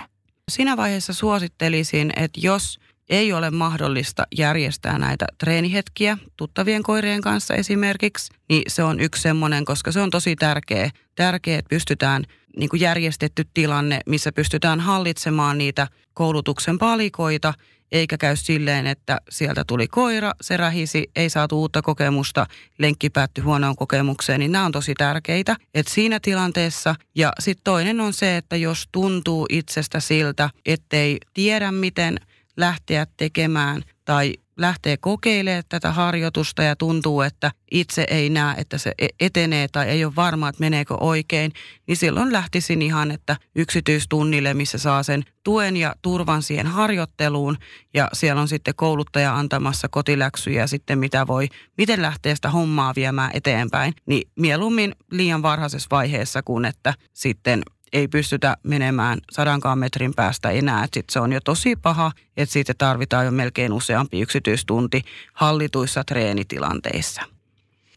Siinä 0.52 0.78
vaiheessa 0.78 1.14
suosittelisin, 1.14 2.12
että 2.16 2.40
jos– 2.44 2.80
ei 3.12 3.34
ole 3.34 3.52
mahdollista 3.52 4.24
järjestää 4.38 4.98
näitä 4.98 5.26
treenihetkiä 5.38 6.18
tuttavien 6.38 6.84
koirien 6.84 7.22
kanssa 7.22 7.54
esimerkiksi, 7.54 8.34
niin 8.50 8.64
se 8.68 8.84
on 8.84 9.00
yksi 9.00 9.22
semmoinen, 9.22 9.66
koska 9.66 9.92
se 9.92 10.02
on 10.02 10.10
tosi 10.10 10.36
tärkeä, 10.36 10.90
tärkeä 11.16 11.60
että 11.60 11.70
pystytään 11.70 12.24
niin 12.58 12.70
kuin 12.70 12.80
järjestetty 12.80 13.46
tilanne, 13.54 14.00
missä 14.06 14.32
pystytään 14.32 14.80
hallitsemaan 14.80 15.58
niitä 15.58 15.88
koulutuksen 16.14 16.78
palikoita, 16.78 17.54
eikä 17.92 18.18
käy 18.18 18.36
silleen, 18.36 18.88
että 18.88 19.18
sieltä 19.30 19.64
tuli 19.68 19.88
koira, 19.88 20.32
se 20.42 20.58
rähisi, 20.58 21.12
ei 21.16 21.30
saatu 21.30 21.60
uutta 21.60 21.82
kokemusta, 21.82 22.46
lenkki 22.78 23.10
päättyi 23.10 23.44
huonoon 23.44 23.76
kokemukseen, 23.76 24.40
niin 24.40 24.52
nämä 24.52 24.66
on 24.66 24.72
tosi 24.72 24.94
tärkeitä. 24.94 25.56
Et 25.74 25.88
siinä 25.88 26.20
tilanteessa, 26.20 26.96
ja 27.16 27.34
sitten 27.40 27.64
toinen 27.64 28.02
on 28.02 28.14
se, 28.14 28.38
että 28.38 28.56
jos 28.56 28.88
tuntuu 28.92 29.46
itsestä 29.50 30.00
siltä, 30.00 30.50
ettei 30.66 31.18
tiedä 31.34 31.72
miten– 31.72 32.18
lähteä 32.58 33.08
tekemään 33.18 33.82
tai 34.06 34.34
lähtee 34.58 34.98
kokeilemaan 34.98 35.64
tätä 35.70 35.92
harjoitusta 35.92 36.64
ja 36.64 36.76
tuntuu, 36.76 37.22
että 37.22 37.52
itse 37.72 38.06
ei 38.10 38.30
näe, 38.30 38.56
että 38.58 38.78
se 38.78 38.92
e- 38.98 39.08
etenee 39.20 39.68
tai 39.68 39.88
ei 39.88 40.06
ole 40.06 40.16
varma, 40.16 40.50
että 40.50 40.60
meneekö 40.60 40.94
oikein, 41.00 41.52
niin 41.88 41.98
silloin 41.98 42.34
lähtisin 42.34 42.82
ihan, 42.82 43.12
että 43.12 43.38
yksityistunnille, 43.56 44.54
missä 44.54 44.78
saa 44.78 45.04
sen 45.04 45.24
tuen 45.44 45.78
ja 45.78 45.96
turvan 46.02 46.44
siihen 46.44 46.68
harjoitteluun 46.68 47.58
ja 47.94 48.10
siellä 48.14 48.42
on 48.42 48.48
sitten 48.48 48.76
kouluttaja 48.76 49.38
antamassa 49.38 49.88
kotiläksyjä 49.90 50.68
sitten 50.68 51.00
mitä 51.00 51.28
voi, 51.28 51.48
miten 51.78 52.02
lähtee 52.02 52.36
sitä 52.36 52.50
hommaa 52.50 52.94
viemään 52.96 53.32
eteenpäin, 53.34 53.94
niin 54.06 54.30
mieluummin 54.40 54.96
liian 55.12 55.42
varhaisessa 55.42 55.88
vaiheessa 55.92 56.44
kuin 56.44 56.66
että 56.66 56.94
sitten 57.14 57.64
ei 57.94 58.08
pystytä 58.08 58.58
menemään 58.64 59.20
sadankaan 59.32 59.80
metrin 59.80 60.14
päästä 60.16 60.50
enää. 60.50 60.84
Että 60.84 61.00
sit 61.00 61.10
se 61.10 61.20
on 61.20 61.32
jo 61.32 61.40
tosi 61.42 61.76
paha, 61.76 62.12
että 62.38 62.54
siitä 62.54 62.74
tarvitaan 62.78 63.26
jo 63.26 63.32
melkein 63.32 63.74
useampi 63.74 64.22
yksityistunti 64.22 65.02
hallituissa 65.34 66.04
treenitilanteissa. 66.04 67.22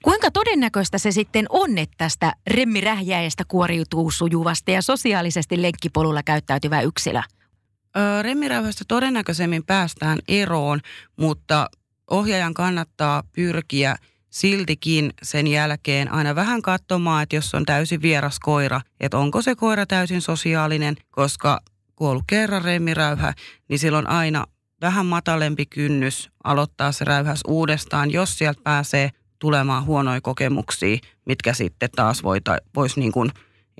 Kuinka 0.02 0.30
todennäköistä 0.30 0.98
se 0.98 1.12
sitten 1.12 1.46
on, 1.48 1.78
että 1.78 1.94
tästä 1.98 2.32
remmirähjäjästä 2.46 3.44
kuoriutuu 3.48 4.10
sujuvasti 4.10 4.72
ja 4.72 4.82
sosiaalisesti 4.82 5.62
lenkkipolulla 5.62 6.22
käyttäytyvä 6.22 6.80
yksilö? 6.80 7.20
Remmiräyhästä 8.22 8.84
todennäköisemmin 8.88 9.64
päästään 9.64 10.18
eroon, 10.28 10.80
mutta 11.16 11.70
ohjaajan 12.10 12.54
kannattaa 12.54 13.22
pyrkiä 13.32 13.96
siltikin 14.34 15.12
sen 15.22 15.46
jälkeen 15.46 16.12
aina 16.12 16.34
vähän 16.34 16.62
katsomaan, 16.62 17.22
että 17.22 17.36
jos 17.36 17.54
on 17.54 17.64
täysin 17.64 18.02
vieras 18.02 18.40
koira, 18.40 18.80
että 19.00 19.18
onko 19.18 19.42
se 19.42 19.54
koira 19.54 19.86
täysin 19.86 20.20
sosiaalinen, 20.20 20.96
koska 21.10 21.60
kun 21.96 22.08
ollut 22.10 22.24
kerran 22.26 22.64
remmiräyhä, 22.64 23.34
niin 23.68 23.78
silloin 23.78 24.08
aina 24.08 24.46
vähän 24.80 25.06
matalempi 25.06 25.66
kynnys 25.66 26.30
aloittaa 26.44 26.92
se 26.92 27.04
räyhäs 27.04 27.40
uudestaan, 27.48 28.10
jos 28.10 28.38
sieltä 28.38 28.60
pääsee 28.64 29.10
tulemaan 29.38 29.84
huonoja 29.84 30.20
kokemuksia, 30.20 30.98
mitkä 31.26 31.52
sitten 31.52 31.90
taas 31.96 32.22
voisi 32.76 33.00
niin 33.00 33.12
kuin 33.12 33.30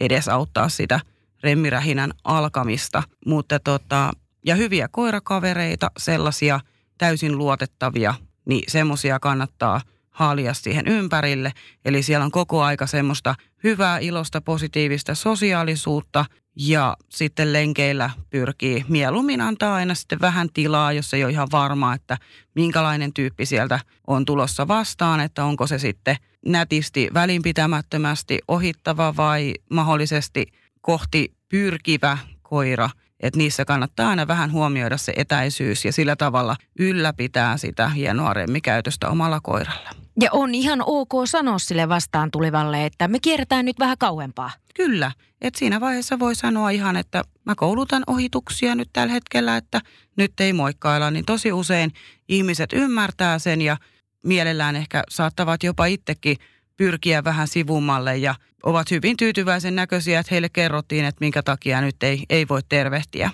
edesauttaa 0.01 0.69
sitä 0.69 1.01
remmirähinän 1.43 2.13
alkamista. 2.25 3.03
Mutta 3.27 3.59
tota, 3.59 4.11
ja 4.47 4.55
hyviä 4.55 4.89
koirakavereita, 4.91 5.91
sellaisia 5.99 6.61
täysin 6.99 7.39
luotettavia, 7.39 8.15
niin 8.45 8.65
semmoisia 8.69 9.21
kannattaa 9.21 9.81
haalia 10.15 10.55
siihen 10.55 10.89
ympärille. 10.89 11.53
Eli 11.85 12.03
siellä 12.03 12.25
on 12.25 12.31
koko 12.31 12.63
aika 12.63 12.87
semmoista 12.87 13.35
hyvää, 13.65 13.99
ilosta, 13.99 14.41
positiivista 14.41 15.15
sosiaalisuutta 15.15 16.25
ja 16.57 16.97
sitten 17.09 17.53
lenkeillä 17.53 18.11
pyrkii 18.31 18.85
mieluummin 18.89 19.41
antaa 19.41 19.75
aina 19.75 19.95
sitten 19.95 20.21
vähän 20.21 20.49
tilaa, 20.55 20.93
jos 20.93 21.15
ei 21.15 21.25
ole 21.25 21.33
ihan 21.33 21.49
varma, 21.53 21.95
että 21.95 22.19
minkälainen 22.55 23.13
tyyppi 23.13 23.47
sieltä 23.47 23.81
on 24.07 24.25
tulossa 24.25 24.69
vastaan, 24.69 25.21
että 25.21 25.45
onko 25.45 25.67
se 25.67 25.79
sitten 25.79 26.17
nätisti 26.47 27.09
välinpitämättömästi 27.15 28.39
ohittava 28.49 29.17
vai 29.17 29.55
mahdollisesti 29.71 30.47
kohti 30.81 31.35
pyrkivä 31.49 32.19
koira. 32.43 32.91
Että 33.21 33.39
niissä 33.39 33.65
kannattaa 33.65 34.09
aina 34.09 34.29
vähän 34.29 34.53
huomioida 34.53 34.97
se 34.97 35.13
etäisyys 35.17 35.85
ja 35.85 35.93
sillä 35.93 36.17
tavalla 36.17 36.57
ylläpitää 36.79 37.57
sitä 37.57 37.89
hienoa 37.89 38.35
remmikäytöstä 38.35 39.09
omalla 39.09 39.41
koiralla. 39.43 40.04
Ja 40.21 40.29
on 40.33 40.55
ihan 40.55 40.83
ok 40.87 41.13
sanoa 41.25 41.59
sille 41.59 41.89
vastaan 41.89 42.31
tulevalle, 42.31 42.87
että 42.87 43.09
me 43.09 43.19
kierretään 43.21 43.65
nyt 43.65 43.79
vähän 43.79 43.99
kauempaa. 43.99 44.51
Kyllä, 44.75 45.13
että 45.41 45.59
siinä 45.59 45.81
vaiheessa 45.81 46.19
voi 46.19 46.35
sanoa 46.35 46.71
ihan, 46.71 46.97
että 46.97 47.25
mä 47.45 47.55
koulutan 47.55 48.03
ohituksia 48.07 48.75
nyt 48.75 48.89
tällä 48.93 49.13
hetkellä, 49.13 49.57
että 49.57 49.81
nyt 50.17 50.41
ei 50.41 50.53
moikkailla, 50.53 51.11
niin 51.11 51.25
tosi 51.25 51.53
usein 51.53 51.93
ihmiset 52.29 52.73
ymmärtää 52.73 53.39
sen 53.39 53.63
ja 53.63 53.77
mielellään 54.23 54.77
ehkä 54.77 55.03
saattavat 55.09 55.63
jopa 55.63 55.87
itsekin 55.87 56.37
pyrkiä 56.77 57.25
vähän 57.25 57.49
sivummalle 57.49 58.17
ja 58.17 58.35
ovat 58.63 58.91
hyvin 58.91 59.17
tyytyväisen 59.17 59.77
näköisiä, 59.77 60.21
että 60.21 60.31
heille 60.31 60.49
kerrottiin, 60.49 61.05
että 61.05 61.21
minkä 61.21 61.43
takia 61.43 61.81
nyt 61.81 62.03
ei, 62.03 62.25
ei 62.31 62.49
voi 62.49 62.61
tervehtiä. 62.69 63.31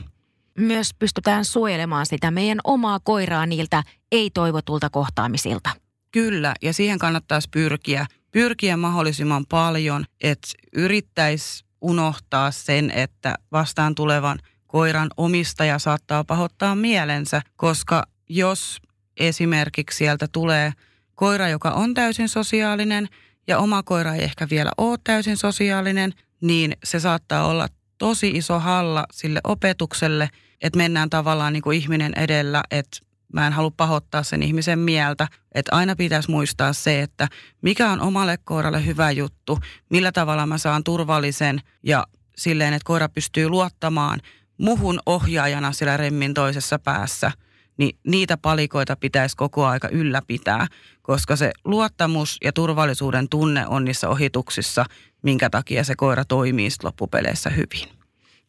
Myös 0.59 0.95
pystytään 0.99 1.45
suojelemaan 1.45 2.07
sitä 2.07 2.31
meidän 2.31 2.59
omaa 2.65 3.01
koiraa 3.01 3.47
niiltä 3.47 3.83
ei-toivotulta 4.13 4.91
kohtaamisilta. 4.91 5.71
Kyllä, 6.13 6.55
ja 6.63 6.73
siihen 6.73 6.99
kannattaisi 6.99 7.49
pyrkiä, 7.51 8.07
pyrkiä 8.33 8.77
mahdollisimman 8.77 9.47
paljon, 9.47 10.05
että 10.21 10.49
yrittäisi 10.73 11.65
unohtaa 11.81 12.51
sen, 12.51 12.91
että 12.91 13.35
vastaan 13.53 13.95
tulevan 13.95 14.39
koiran 14.67 15.11
omistaja 15.17 15.79
saattaa 15.79 16.25
pahoittaa 16.25 16.75
mielensä, 16.75 17.43
koska 17.57 18.07
jos 18.29 18.79
esimerkiksi 19.17 19.97
sieltä 19.99 20.27
tulee 20.33 20.73
koira, 21.15 21.49
joka 21.49 21.71
on 21.71 21.95
täysin 21.95 22.29
sosiaalinen 22.29 23.09
ja 23.47 23.59
oma 23.59 23.83
koira 23.83 24.15
ei 24.15 24.25
ehkä 24.25 24.47
vielä 24.51 24.71
ole 24.79 24.99
täysin 25.05 25.37
sosiaalinen, 25.37 26.13
niin 26.41 26.73
se 26.85 27.01
saattaa 27.01 27.47
olla 27.47 27.69
tosi 27.99 28.31
iso 28.31 28.59
halla 28.59 29.07
sille 29.13 29.41
opetukselle, 29.45 30.29
että 30.61 30.77
mennään 30.77 31.11
tavallaan 31.11 31.53
niin 31.53 31.63
kuin 31.63 31.79
ihminen 31.79 32.13
edellä, 32.17 32.63
että 32.71 32.99
mä 33.33 33.47
en 33.47 33.53
halua 33.53 33.73
pahoittaa 33.77 34.23
sen 34.23 34.43
ihmisen 34.43 34.79
mieltä, 34.79 35.29
että 35.53 35.77
aina 35.77 35.97
pitäisi 35.97 36.31
muistaa 36.31 36.73
se, 36.73 37.03
että 37.03 37.29
mikä 37.63 37.91
on 37.91 38.01
omalle 38.01 38.39
koiralle 38.45 38.87
hyvä 38.87 39.11
juttu, 39.11 39.59
millä 39.91 40.13
tavalla 40.13 40.47
mä 40.47 40.59
saan 40.59 40.85
turvallisen 40.85 41.61
ja 41.83 42.07
silleen, 42.37 42.75
että 42.75 42.87
koira 42.87 43.09
pystyy 43.09 43.49
luottamaan 43.49 44.21
muhun 44.59 45.01
ohjaajana 45.07 45.73
sillä 45.73 45.97
remmin 45.97 46.35
toisessa 46.35 46.79
päässä, 46.79 47.33
niin 47.77 47.99
niitä 48.07 48.37
palikoita 48.37 48.97
pitäisi 48.97 49.37
koko 49.37 49.67
aika 49.67 49.89
ylläpitää, 49.89 50.67
koska 51.03 51.37
se 51.37 51.53
luottamus 51.65 52.37
ja 52.45 52.53
turvallisuuden 52.53 53.29
tunne 53.29 53.67
on 53.67 53.85
niissä 53.85 54.09
ohituksissa, 54.09 54.85
minkä 55.23 55.51
takia 55.51 55.85
se 55.85 55.95
koira 55.97 56.25
toimii 56.25 56.69
loppupeleissä 56.83 57.51
hyvin. 57.51 57.89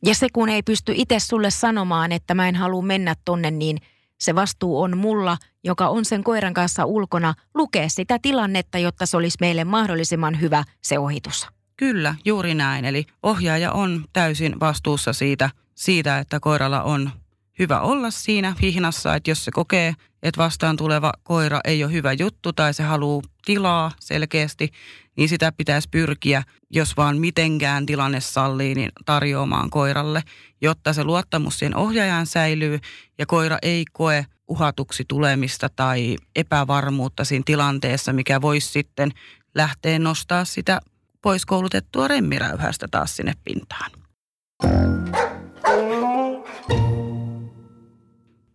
Ja 0.05 0.15
se 0.15 0.27
kun 0.33 0.49
ei 0.49 0.63
pysty 0.63 0.93
itse 0.95 1.19
sulle 1.19 1.49
sanomaan, 1.49 2.11
että 2.11 2.33
mä 2.33 2.47
en 2.47 2.55
halua 2.55 2.81
mennä 2.81 3.15
tonne, 3.25 3.51
niin– 3.51 3.77
se 4.21 4.35
vastuu 4.35 4.81
on 4.81 4.97
mulla, 4.97 5.37
joka 5.63 5.89
on 5.89 6.05
sen 6.05 6.23
koiran 6.23 6.53
kanssa 6.53 6.85
ulkona, 6.85 7.33
lukea 7.53 7.89
sitä 7.89 8.19
tilannetta, 8.21 8.77
jotta 8.77 9.05
se 9.05 9.17
olisi 9.17 9.37
meille 9.41 9.63
mahdollisimman 9.63 10.41
hyvä 10.41 10.63
se 10.81 10.99
ohitus. 10.99 11.47
Kyllä, 11.77 12.15
juuri 12.25 12.55
näin. 12.55 12.85
Eli 12.85 13.05
ohjaaja 13.23 13.71
on 13.71 14.05
täysin 14.13 14.59
vastuussa 14.59 15.13
siitä, 15.13 15.49
siitä 15.75 16.17
että 16.17 16.39
koiralla 16.39 16.83
on 16.83 17.11
hyvä 17.59 17.79
olla 17.81 18.11
siinä 18.11 18.55
hihnassa, 18.61 19.15
että 19.15 19.31
jos 19.31 19.45
se 19.45 19.51
kokee, 19.51 19.93
että 20.23 20.43
vastaan 20.43 20.77
tuleva 20.77 21.11
koira 21.23 21.59
ei 21.63 21.83
ole 21.83 21.93
hyvä 21.93 22.13
juttu 22.13 22.53
tai 22.53 22.73
se 22.73 22.83
haluaa 22.83 23.21
tilaa 23.45 23.91
selkeästi, 23.99 24.71
niin 25.17 25.29
sitä 25.29 25.51
pitäisi 25.51 25.89
pyrkiä, 25.91 26.43
jos 26.69 26.97
vaan 26.97 27.17
mitenkään 27.17 27.85
tilanne 27.85 28.19
sallii, 28.19 28.75
niin 28.75 28.91
tarjoamaan 29.05 29.69
koiralle, 29.69 30.23
jotta 30.61 30.93
se 30.93 31.03
luottamus 31.03 31.59
siihen 31.59 31.77
ohjaajaan 31.77 32.25
säilyy 32.25 32.79
ja 33.17 33.25
koira 33.25 33.57
ei 33.61 33.85
koe 33.91 34.25
uhatuksi 34.47 35.05
tulemista 35.07 35.69
tai 35.75 36.15
epävarmuutta 36.35 37.23
siinä 37.23 37.43
tilanteessa, 37.45 38.13
mikä 38.13 38.41
voisi 38.41 38.67
sitten 38.67 39.11
lähteä 39.55 39.99
nostaa 39.99 40.45
sitä 40.45 40.79
pois 41.21 41.45
koulutettua 41.45 42.07
remmiräyhästä 42.07 42.87
taas 42.91 43.15
sinne 43.15 43.33
pintaan. 43.43 43.91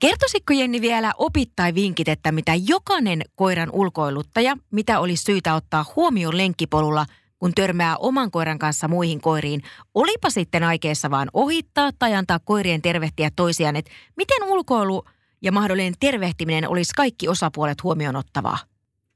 Kertoisitko 0.07 0.53
Jenni 0.53 0.81
vielä 0.81 1.13
opit 1.19 1.51
tai 1.57 1.75
vinkit, 1.75 2.09
että 2.09 2.33
mitä 2.33 2.53
jokainen 2.55 3.23
koiran 3.35 3.71
ulkoiluttaja, 3.73 4.57
mitä 4.71 5.01
olisi 5.01 5.23
syytä 5.23 5.55
ottaa 5.55 5.85
huomioon 5.97 6.37
lenkkipolulla, 6.37 7.07
kun 7.39 7.53
törmää 7.55 7.97
oman 7.97 8.31
koiran 8.31 8.59
kanssa 8.59 8.89
muihin 8.89 9.21
koiriin, 9.21 9.63
olipa 9.95 10.31
sitten 10.31 10.65
aikeessa 10.65 11.11
vaan 11.11 11.29
ohittaa 11.33 11.91
tai 11.99 12.15
antaa 12.15 12.39
koirien 12.39 12.83
tervehtiä 12.83 13.31
toisiaan, 13.37 13.77
että 13.77 13.91
miten 14.17 14.45
ulkoilu 14.45 15.05
ja 15.43 15.53
mahdollinen 15.53 15.95
tervehtiminen 16.01 16.69
olisi 16.69 16.93
kaikki 16.97 17.29
osapuolet 17.29 17.83
huomioon 17.83 18.17
ottavaa? 18.17 18.59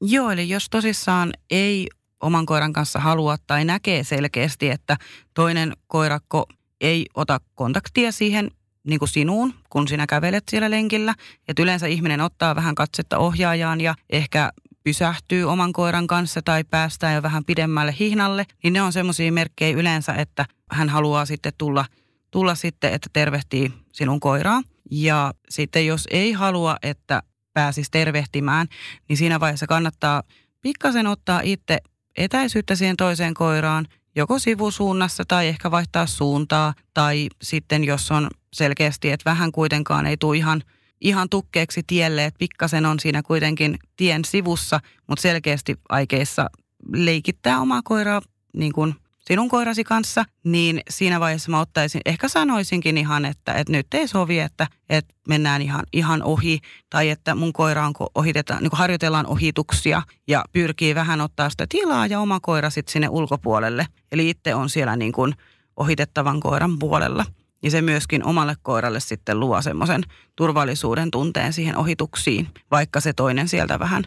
Joo, 0.01 0.31
eli 0.31 0.49
jos 0.49 0.67
tosissaan 0.71 1.33
ei 1.51 1.87
oman 2.23 2.47
koiran 2.47 2.73
kanssa 2.73 2.99
halua 2.99 3.37
tai 3.47 3.65
näkee 3.65 4.05
selkeästi, 4.05 4.71
että 4.71 4.97
toinen 5.35 5.73
koirakko 5.87 6.47
ei 6.81 7.07
ota 7.15 7.41
kontaktia 7.55 8.13
siihen 8.13 8.51
niin 8.91 8.99
kuin 8.99 9.09
sinuun, 9.09 9.55
kun 9.71 9.89
sinä 9.89 10.07
kävelet 10.07 10.45
siellä 10.51 10.71
lenkillä. 10.71 11.15
Että 11.49 11.63
yleensä 11.63 11.87
ihminen 11.87 12.21
ottaa 12.21 12.57
vähän 12.57 12.75
katsetta 12.75 13.19
ohjaajaan 13.19 13.81
ja 13.81 13.95
ehkä 14.11 14.53
pysähtyy 14.85 15.45
oman 15.45 15.73
koiran 15.73 16.07
kanssa 16.07 16.43
tai 16.45 16.65
päästään 16.65 17.15
jo 17.15 17.23
vähän 17.23 17.45
pidemmälle 17.45 17.95
hihnalle, 18.01 18.45
niin 18.63 18.73
ne 18.73 18.83
on 18.83 18.93
semmoisia 18.93 19.33
merkkejä 19.33 19.77
yleensä, 19.77 20.15
että 20.15 20.47
hän 20.71 20.89
haluaa 20.89 21.25
sitten 21.25 21.53
tulla, 21.59 21.85
tulla 22.31 22.55
sitten, 22.55 22.93
että 22.93 23.11
tervehtii 23.13 23.73
sinun 23.93 24.21
koiraa. 24.21 24.63
Ja 24.91 25.35
sitten 25.49 25.87
jos 25.87 26.09
ei 26.11 26.33
halua, 26.33 26.77
että 26.83 27.23
pääsisi 27.53 27.91
tervehtimään, 27.91 28.67
niin 29.09 29.17
siinä 29.17 29.41
vaiheessa 29.41 29.67
kannattaa 29.67 30.23
pikkasen 30.63 31.07
ottaa 31.07 31.41
itse 31.45 31.79
etäisyyttä 32.17 32.75
siihen 32.75 32.97
toiseen 32.97 33.35
koiraan, 33.35 33.87
joko 34.17 34.39
sivusuunnassa 34.39 35.25
tai 35.29 35.49
ehkä 35.49 35.71
vaihtaa 35.71 36.07
suuntaa. 36.07 36.75
Tai 36.95 37.29
sitten 37.43 37.85
jos 37.85 38.11
on 38.11 38.31
selkeästi, 38.53 39.11
että 39.11 39.31
vähän 39.31 39.53
kuitenkaan 39.53 40.07
ei 40.07 40.17
tule 40.17 40.37
ihan, 40.37 40.63
ihan 41.01 41.29
tukkeeksi 41.29 41.83
tielle, 41.87 42.25
että 42.25 42.39
pikkasen 42.39 42.87
on 42.87 43.01
siinä 43.01 43.23
kuitenkin 43.23 43.79
tien 43.97 44.25
sivussa, 44.25 44.81
mutta 45.07 45.23
selkeästi 45.23 45.77
aikeissa 45.89 46.51
leikittää 46.93 47.61
omaa 47.61 47.81
koiraa 47.85 48.23
niin 48.57 48.73
kuin 48.73 48.95
sinun 49.31 49.49
koirasi 49.49 49.85
kanssa, 49.85 50.25
niin 50.45 50.81
siinä 50.91 51.21
vaiheessa 51.21 51.51
mä 51.51 51.61
ottaisin, 51.61 52.01
ehkä 52.05 52.29
sanoisinkin 52.29 52.99
ihan, 52.99 53.25
että, 53.25 53.53
että 53.53 53.73
nyt 53.73 53.87
ei 53.95 54.09
sovi, 54.09 54.39
että, 54.39 54.67
että 54.89 55.15
mennään 55.29 55.63
ihan, 55.63 55.83
ihan 55.93 56.23
ohi 56.23 56.61
tai 56.91 57.11
että 57.11 57.35
mun 57.35 57.53
koira 57.53 57.87
on 57.87 57.93
ohitetaan, 58.15 58.63
niin 58.63 58.71
harjoitellaan 58.73 59.27
ohituksia 59.27 60.03
ja 60.29 60.45
pyrkii 60.53 60.95
vähän 60.95 61.21
ottaa 61.21 61.51
sitä 61.51 61.67
tilaa 61.69 62.07
ja 62.07 62.21
oma 62.21 62.41
koira 62.41 62.71
sitten 62.71 62.93
sinne 62.93 63.09
ulkopuolelle. 63.09 63.87
Eli 64.13 64.31
itse 64.31 64.55
on 64.55 64.71
siellä 64.71 64.97
niin 64.97 65.13
kuin 65.13 65.35
ohitettavan 65.77 66.41
koiran 66.41 66.79
puolella. 66.79 67.25
Ja 67.63 67.71
se 67.71 67.83
myöskin 67.83 68.27
omalle 68.27 68.57
koiralle 68.63 69.01
sitten 69.01 69.41
luo 69.41 69.63
semmoisen 69.63 70.03
turvallisuuden 70.37 71.11
tunteen 71.11 71.53
siihen 71.53 71.77
ohituksiin, 71.77 72.49
vaikka 72.71 73.01
se 73.01 73.13
toinen 73.13 73.49
sieltä 73.49 73.79
vähän, 73.79 74.05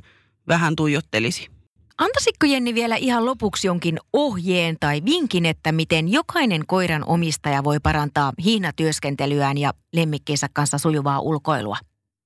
vähän 0.48 0.76
tuijottelisi. 0.76 1.50
Antaisitko 1.98 2.46
Jenni 2.46 2.74
vielä 2.74 2.96
ihan 2.96 3.26
lopuksi 3.26 3.68
jonkin 3.68 4.00
ohjeen 4.14 4.78
tai 4.80 5.02
vinkin, 5.06 5.46
että 5.46 5.72
miten 5.72 6.10
jokainen 6.12 6.68
koiran 6.68 7.04
omistaja 7.06 7.64
voi 7.64 7.80
parantaa 7.84 8.34
hihnatyöskentelyään 8.44 9.58
ja 9.58 9.74
lemmikkiensä 9.94 10.48
kanssa 10.54 10.78
sujuvaa 10.78 11.20
ulkoilua? 11.20 11.78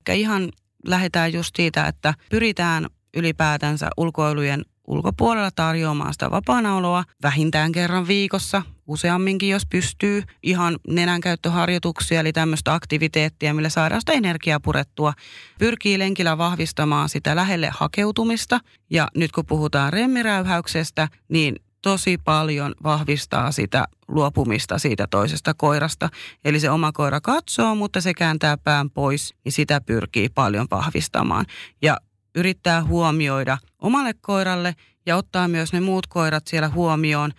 Ihan 0.09 0.51
lähdetään 0.87 1.33
just 1.33 1.55
siitä, 1.55 1.85
että 1.85 2.13
pyritään 2.29 2.87
ylipäätänsä 3.17 3.89
ulkoilujen 3.97 4.65
ulkopuolella 4.87 5.51
tarjoamaan 5.55 6.13
sitä 6.13 6.31
vapaanaoloa 6.31 7.03
vähintään 7.23 7.71
kerran 7.71 8.07
viikossa, 8.07 8.61
useamminkin 8.87 9.49
jos 9.49 9.65
pystyy. 9.65 10.23
Ihan 10.43 10.79
nenänkäyttöharjoituksia, 10.87 12.19
eli 12.19 12.33
tämmöistä 12.33 12.73
aktiviteettia, 12.73 13.53
millä 13.53 13.69
saadaan 13.69 14.01
sitä 14.01 14.13
energiaa 14.13 14.59
purettua. 14.59 15.13
Pyrkii 15.59 15.99
lenkillä 15.99 16.37
vahvistamaan 16.37 17.09
sitä 17.09 17.35
lähelle 17.35 17.69
hakeutumista. 17.73 18.59
Ja 18.89 19.07
nyt 19.15 19.31
kun 19.31 19.45
puhutaan 19.45 19.93
remmiräyhäyksestä, 19.93 21.07
niin 21.29 21.55
tosi 21.81 22.17
paljon 22.17 22.75
vahvistaa 22.83 23.51
sitä 23.51 23.85
luopumista 24.07 24.77
siitä 24.77 25.07
toisesta 25.11 25.53
koirasta. 25.53 26.09
Eli 26.45 26.59
se 26.59 26.69
oma 26.69 26.91
koira 26.91 27.21
katsoo, 27.21 27.75
mutta 27.75 28.01
se 28.01 28.13
kääntää 28.13 28.57
pään 28.57 28.89
pois, 28.89 29.33
niin 29.43 29.53
sitä 29.53 29.81
pyrkii 29.81 30.29
paljon 30.29 30.67
vahvistamaan. 30.71 31.45
Ja 31.81 31.97
yrittää 32.37 32.83
huomioida 32.83 33.57
omalle 33.79 34.13
koiralle 34.21 34.75
ja 35.05 35.15
ottaa 35.15 35.47
myös 35.47 35.73
ne 35.73 35.79
muut 35.79 36.07
koirat 36.07 36.47
siellä 36.47 36.69
huomioon, 36.69 37.31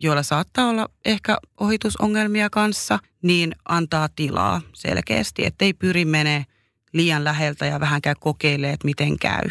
joilla 0.00 0.22
saattaa 0.22 0.68
olla 0.68 0.88
ehkä 1.04 1.38
ohitusongelmia 1.60 2.50
kanssa, 2.50 2.98
niin 3.22 3.54
antaa 3.68 4.08
tilaa 4.16 4.60
selkeästi, 4.72 5.46
ettei 5.46 5.72
pyri 5.72 6.04
menee 6.04 6.44
liian 6.92 7.24
läheltä 7.24 7.66
ja 7.66 7.80
vähänkään 7.80 8.16
kokeilee, 8.20 8.72
että 8.72 8.86
miten 8.86 9.18
käy. 9.18 9.48